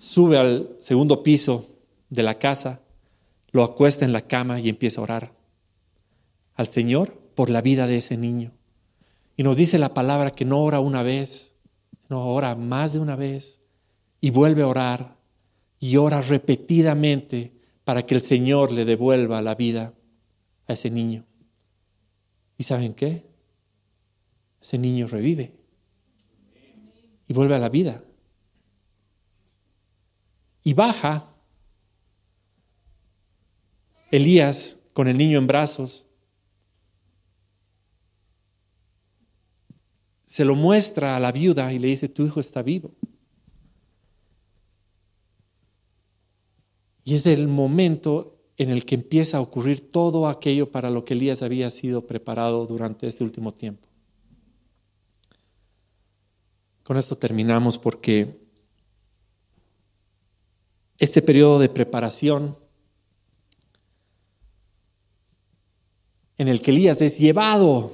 sube 0.05 0.37
al 0.37 0.77
segundo 0.81 1.23
piso 1.23 1.67
de 2.11 2.23
la 2.23 2.39
casa, 2.39 2.83
lo 3.53 3.65
acuesta 3.65 4.05
en 4.05 4.13
la 4.13 4.21
cama 4.21 4.61
y 4.61 4.69
empieza 4.69 5.01
a 5.01 5.05
orar 5.05 5.33
al 6.57 6.69
Señor 6.69 7.15
por 7.35 7.49
la 7.49 7.63
vida 7.63 7.87
de 7.87 7.97
ese 7.97 8.19
niño. 8.19 8.53
Y 9.37 9.43
nos 9.43 9.57
dice 9.57 9.79
la 9.79 9.95
palabra 9.95 10.31
que 10.31 10.45
no 10.45 10.63
ora 10.63 10.79
una 10.79 11.03
vez, 11.03 11.55
no 12.11 12.29
ora 12.29 12.55
más 12.55 12.93
de 12.93 13.01
una 13.01 13.17
vez 13.17 13.63
y 14.21 14.31
vuelve 14.31 14.63
a 14.63 14.69
orar 14.69 15.17
y 15.81 15.97
ora 15.97 16.21
repetidamente 16.21 17.53
para 17.85 18.03
que 18.03 18.15
el 18.15 18.21
Señor 18.21 18.73
le 18.73 18.85
devuelva 18.85 19.41
la 19.41 19.55
vida 19.55 19.95
a 20.67 20.75
ese 20.75 20.91
niño. 20.91 21.25
¿Y 22.59 22.65
saben 22.65 22.93
qué? 22.93 23.25
Ese 24.61 24.77
niño 24.77 25.07
revive 25.07 25.63
y 27.27 27.35
vuelve 27.35 27.55
a 27.55 27.59
la 27.59 27.69
vida. 27.69 28.03
Y 30.63 30.75
baja 30.75 31.25
Elías 34.11 34.79
con 34.93 35.09
el 35.09 35.17
niño 35.17 35.39
en 35.39 35.47
brazos 35.47 36.07
se 40.35 40.45
lo 40.45 40.55
muestra 40.55 41.17
a 41.17 41.21
la 41.21 41.31
viuda 41.31 41.73
y 41.73 41.79
le 41.79 41.87
dice, 41.87 42.09
tu 42.09 42.27
hijo 42.27 42.41
está 42.41 42.61
vivo. 42.63 42.93
Y 47.05 47.15
es 47.15 47.27
el 47.27 47.47
momento 47.47 48.41
en 48.57 48.71
el 48.71 48.85
que 48.85 48.97
empieza 48.97 49.37
a 49.37 49.41
ocurrir 49.41 49.91
todo 49.91 50.27
aquello 50.27 50.73
para 50.73 50.91
lo 50.91 51.05
que 51.05 51.15
Elías 51.15 51.43
había 51.43 51.71
sido 51.71 52.07
preparado 52.07 52.67
durante 52.67 53.07
este 53.07 53.23
último 53.23 53.53
tiempo. 53.55 53.87
Con 56.85 56.99
esto 56.99 57.16
terminamos 57.16 57.79
porque 57.79 58.38
este 60.99 61.23
periodo 61.23 61.59
de 61.59 61.70
preparación 61.70 62.57
en 66.37 66.49
el 66.49 66.61
que 66.61 66.70
Elías 66.70 67.01
es 67.01 67.18
llevado 67.18 67.90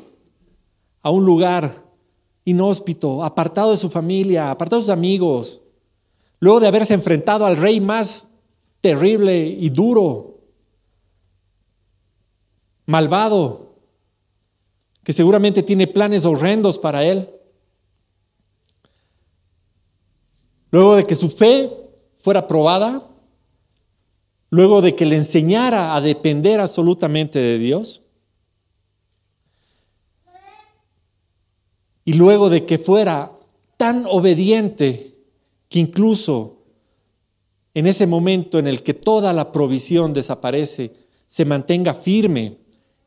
a 1.03 1.11
un 1.11 1.25
lugar 1.25 1.85
inhóspito, 2.45 3.23
apartado 3.23 3.71
de 3.71 3.77
su 3.77 3.89
familia, 3.91 4.51
apartado 4.51 4.81
de 4.81 4.87
sus 4.87 4.93
amigos, 4.93 5.63
luego 6.41 6.59
de 6.59 6.67
haberse 6.67 6.95
enfrentado 6.95 7.47
al 7.47 7.57
rey 7.57 7.81
más 7.81 8.29
terrible 8.81 9.47
y 9.47 9.71
duro, 9.71 10.41
malvado, 12.87 13.77
que 15.05 15.13
seguramente 15.13 15.63
tiene 15.63 15.87
planes 15.87 16.25
horrendos 16.25 16.77
para 16.77 17.05
él. 17.05 17.31
Luego 20.71 20.97
de 20.97 21.05
que 21.05 21.17
su 21.17 21.29
fe 21.29 21.71
fuera 22.17 22.47
probada, 22.47 23.07
luego 24.51 24.83
de 24.83 24.95
que 24.95 25.07
le 25.07 25.17
enseñara 25.17 25.95
a 25.95 26.01
depender 26.01 26.61
absolutamente 26.61 27.39
de 27.39 27.59
Dios, 27.59 28.03
Y 32.11 32.15
luego 32.15 32.51
de 32.51 32.67
que 32.67 32.77
fuera 32.79 33.31
tan 33.77 34.05
obediente 34.05 35.15
que 35.69 35.79
incluso 35.79 36.57
en 37.73 37.87
ese 37.87 38.07
momento 38.09 38.59
en 38.59 38.67
el 38.67 38.83
que 38.83 38.95
toda 38.95 39.33
la 39.33 39.53
provisión 39.53 40.13
desaparece, 40.13 40.93
se 41.29 41.45
mantenga 41.45 41.95
firme 41.95 42.57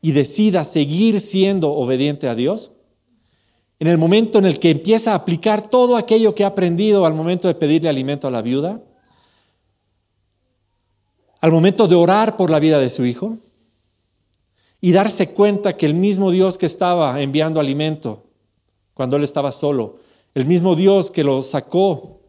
y 0.00 0.12
decida 0.12 0.64
seguir 0.64 1.20
siendo 1.20 1.70
obediente 1.70 2.28
a 2.28 2.34
Dios? 2.34 2.72
En 3.84 3.90
el 3.90 3.98
momento 3.98 4.38
en 4.38 4.46
el 4.46 4.58
que 4.58 4.70
empieza 4.70 5.12
a 5.12 5.16
aplicar 5.16 5.68
todo 5.68 5.98
aquello 5.98 6.34
que 6.34 6.42
ha 6.42 6.46
aprendido 6.46 7.04
al 7.04 7.12
momento 7.12 7.48
de 7.48 7.54
pedirle 7.54 7.90
alimento 7.90 8.26
a 8.26 8.30
la 8.30 8.40
viuda, 8.40 8.80
al 11.42 11.52
momento 11.52 11.86
de 11.86 11.94
orar 11.94 12.38
por 12.38 12.48
la 12.48 12.60
vida 12.60 12.78
de 12.78 12.88
su 12.88 13.04
hijo 13.04 13.36
y 14.80 14.92
darse 14.92 15.34
cuenta 15.34 15.76
que 15.76 15.84
el 15.84 15.92
mismo 15.92 16.30
Dios 16.30 16.56
que 16.56 16.64
estaba 16.64 17.20
enviando 17.20 17.60
alimento 17.60 18.24
cuando 18.94 19.16
él 19.18 19.22
estaba 19.22 19.52
solo. 19.52 19.98
El 20.32 20.46
mismo 20.46 20.74
Dios 20.74 21.10
que 21.10 21.22
lo 21.22 21.42
sacó 21.42 22.22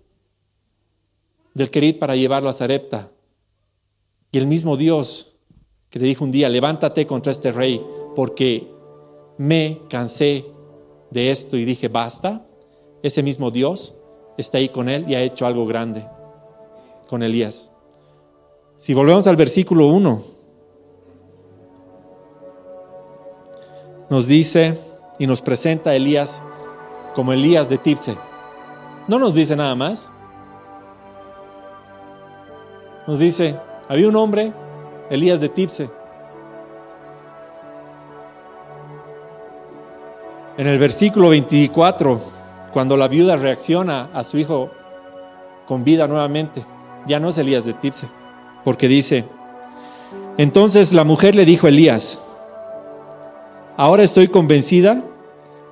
del 1.54 1.72
Querit 1.72 2.00
para 2.00 2.18
llevarlo 2.18 2.50
a 2.50 2.54
Zarepta. 2.54 3.12
Y 4.30 4.40
el 4.40 4.46
mismo 4.46 4.76
Dios 4.76 5.38
que 5.90 6.00
le 6.00 6.08
dijo 6.08 6.26
un 6.26 6.34
día, 6.34 6.50
levántate 6.50 7.08
contra 7.08 7.32
este 7.32 7.54
rey, 7.54 7.82
porque 8.14 8.68
me 9.38 9.80
cansé 9.90 10.54
de 11.16 11.32
esto 11.32 11.56
y 11.56 11.64
dije, 11.64 11.88
basta. 11.88 12.46
Ese 13.02 13.24
mismo 13.24 13.50
Dios 13.50 13.96
está 14.38 14.58
ahí 14.58 14.68
con 14.68 14.90
él 14.90 15.06
y 15.08 15.16
ha 15.16 15.22
hecho 15.22 15.46
algo 15.46 15.66
grande 15.66 16.06
con 17.08 17.24
Elías. 17.24 17.72
Si 18.78 18.94
volvemos 18.94 19.26
al 19.26 19.38
versículo 19.38 19.88
1, 19.88 20.22
nos 24.10 24.28
dice 24.28 24.78
y 25.18 25.26
nos 25.26 25.42
presenta 25.42 25.96
Elías 25.96 26.42
como 27.14 27.32
Elías 27.32 27.70
de 27.70 27.78
Tipse. 27.78 28.18
No 29.08 29.18
nos 29.18 29.36
dice 29.36 29.56
nada 29.56 29.74
más. 29.74 30.12
Nos 33.08 33.20
dice, 33.20 33.56
había 33.88 34.10
un 34.10 34.18
hombre, 34.18 34.52
Elías 35.10 35.40
de 35.40 35.48
Tipse. 35.48 35.90
En 40.58 40.68
el 40.68 40.80
versículo 40.80 41.30
24, 41.30 42.18
cuando 42.72 42.96
la 42.96 43.10
viuda 43.10 43.36
reacciona 43.36 44.10
a 44.14 44.24
su 44.24 44.38
hijo 44.38 44.70
con 45.68 45.84
vida 45.84 46.08
nuevamente, 46.08 46.64
ya 47.06 47.20
no 47.20 47.28
es 47.28 47.38
Elías 47.38 47.66
de 47.66 47.74
Tipse, 47.74 48.08
porque 48.64 48.88
dice, 48.88 49.26
entonces 50.38 50.94
la 50.94 51.04
mujer 51.04 51.36
le 51.36 51.44
dijo 51.44 51.68
a 51.68 51.70
Elías, 51.70 52.22
ahora 53.76 54.04
estoy 54.04 54.30
convencida 54.30 55.04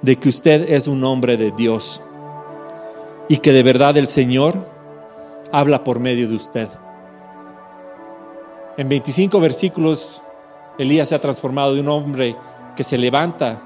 de 0.02 0.18
que 0.18 0.28
usted 0.28 0.70
es 0.70 0.88
un 0.88 1.02
hombre 1.06 1.38
de 1.38 1.52
Dios 1.52 2.02
y 3.30 3.38
que 3.38 3.54
de 3.54 3.64
verdad 3.64 3.96
el 3.96 4.08
Señor 4.08 4.68
habla 5.54 5.86
por 5.86 6.00
medio 6.00 6.28
de 6.28 6.36
usted. 6.36 6.68
En 8.76 8.90
25 8.90 9.40
versículos, 9.40 10.22
Elías 10.78 11.08
se 11.08 11.16
ha 11.16 11.22
transformado 11.22 11.74
de 11.74 11.80
un 11.80 11.88
hombre 11.88 12.36
que 12.76 12.84
se 12.84 12.98
levanta 12.98 13.62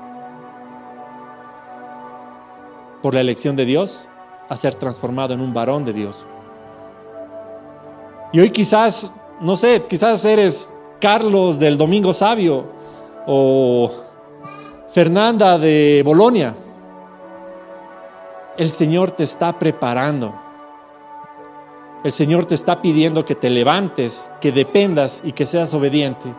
por 3.01 3.13
la 3.13 3.21
elección 3.21 3.55
de 3.55 3.65
Dios 3.65 4.07
a 4.49 4.57
ser 4.57 4.75
transformado 4.75 5.33
en 5.33 5.41
un 5.41 5.53
varón 5.53 5.85
de 5.85 5.93
Dios. 5.93 6.25
Y 8.33 8.39
hoy 8.39 8.49
quizás, 8.49 9.09
no 9.39 9.55
sé, 9.55 9.81
quizás 9.87 10.23
eres 10.25 10.73
Carlos 10.99 11.59
del 11.59 11.77
Domingo 11.77 12.13
Sabio 12.13 12.65
o 13.25 13.91
Fernanda 14.89 15.57
de 15.57 16.01
Bolonia, 16.03 16.55
el 18.57 18.69
Señor 18.69 19.11
te 19.11 19.23
está 19.23 19.57
preparando. 19.57 20.33
El 22.03 22.11
Señor 22.11 22.45
te 22.45 22.55
está 22.55 22.81
pidiendo 22.81 23.23
que 23.23 23.35
te 23.35 23.49
levantes, 23.49 24.31
que 24.41 24.51
dependas 24.51 25.21
y 25.23 25.33
que 25.33 25.45
seas 25.45 25.73
obediente. 25.73 26.33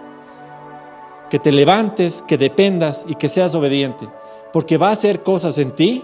Que 1.31 1.39
te 1.39 1.53
levantes, 1.53 2.23
que 2.27 2.39
dependas 2.39 3.05
y 3.09 3.15
que 3.15 3.29
seas 3.29 3.55
obediente. 3.55 4.09
Porque 4.53 4.79
va 4.79 4.89
a 4.89 4.93
hacer 4.93 5.23
cosas 5.23 5.59
en 5.59 5.71
ti. 5.71 6.03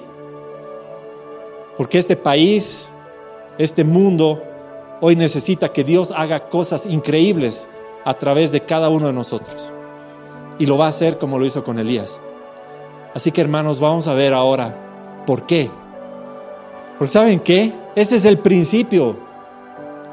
Porque 1.77 1.99
este 1.99 2.17
país, 2.17 2.93
este 3.59 3.85
mundo, 3.85 4.43
hoy 5.01 5.17
necesita 5.17 5.73
que 5.73 5.85
Dios 5.85 6.13
haga 6.17 6.49
cosas 6.49 6.87
increíbles 6.87 7.69
a 8.05 8.15
través 8.15 8.53
de 8.53 8.61
cada 8.61 8.89
uno 8.89 9.07
de 9.07 9.13
nosotros. 9.13 9.73
Y 10.59 10.67
lo 10.67 10.79
va 10.79 10.87
a 10.87 10.91
hacer 10.91 11.19
como 11.19 11.39
lo 11.39 11.47
hizo 11.47 11.65
con 11.65 11.79
Elías. 11.79 12.21
Así 13.15 13.33
que 13.33 13.41
hermanos, 13.41 13.81
vamos 13.81 14.09
a 14.09 14.15
ver 14.15 14.33
ahora 14.33 15.23
por 15.27 15.47
qué. 15.47 15.71
Porque 16.99 17.13
¿saben 17.13 17.41
qué? 17.41 17.73
Ese 17.95 18.17
es 18.17 18.25
el 18.25 18.39
principio. 18.39 19.17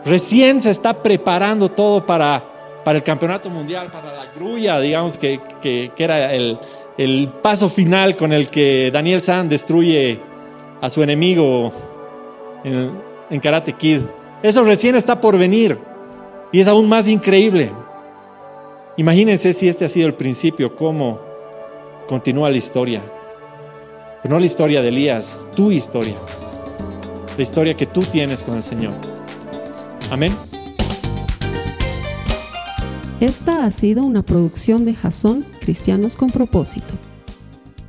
Recién 0.06 0.62
se 0.62 0.72
está 0.72 1.02
preparando 1.02 1.70
todo 1.70 2.06
para, 2.06 2.44
para 2.84 2.98
el 2.98 3.04
campeonato 3.04 3.50
mundial, 3.50 3.90
para 3.92 4.12
la 4.14 4.26
grulla, 4.34 4.80
digamos 4.80 5.18
que, 5.18 5.40
que, 5.62 5.92
era 5.98 6.34
el, 6.34 6.58
el, 6.98 7.30
paso 7.42 7.70
final 7.70 8.16
con 8.16 8.34
el 8.34 8.50
que 8.50 8.90
Daniel 8.92 9.22
San 9.22 9.48
destruye 9.48 10.20
a 10.82 10.90
su 10.90 11.04
enemigo 11.04 11.72
en, 12.64 13.40
Karate 13.40 13.74
Kid. 13.74 14.02
Eso 14.44 14.64
recién 14.64 14.96
está 14.96 15.22
por 15.22 15.38
venir 15.38 15.78
y 16.52 16.60
es 16.60 16.68
aún 16.68 16.90
más 16.90 17.08
increíble. 17.08 17.72
Imagínense 18.98 19.54
si 19.54 19.70
este 19.70 19.86
ha 19.86 19.88
sido 19.88 20.08
el 20.08 20.16
principio, 20.16 20.76
cómo 20.76 21.20
continúa 22.08 22.50
la 22.50 22.58
historia. 22.58 23.02
Pero 24.22 24.34
no 24.34 24.40
la 24.40 24.46
historia 24.46 24.82
de 24.82 24.90
Elías, 24.90 25.48
tu 25.56 25.72
historia. 25.72 26.16
La 27.38 27.44
historia 27.44 27.76
que 27.76 27.86
tú 27.86 28.02
tienes 28.02 28.44
con 28.44 28.56
el 28.56 28.64
Señor. 28.64 28.94
Amén. 30.10 30.34
Esta 33.22 33.66
ha 33.66 33.72
sido 33.72 34.04
una 34.04 34.24
producción 34.24 34.84
de 34.84 34.96
Jason 34.96 35.46
Cristianos 35.62 36.16
con 36.16 36.32
propósito. 36.32 36.96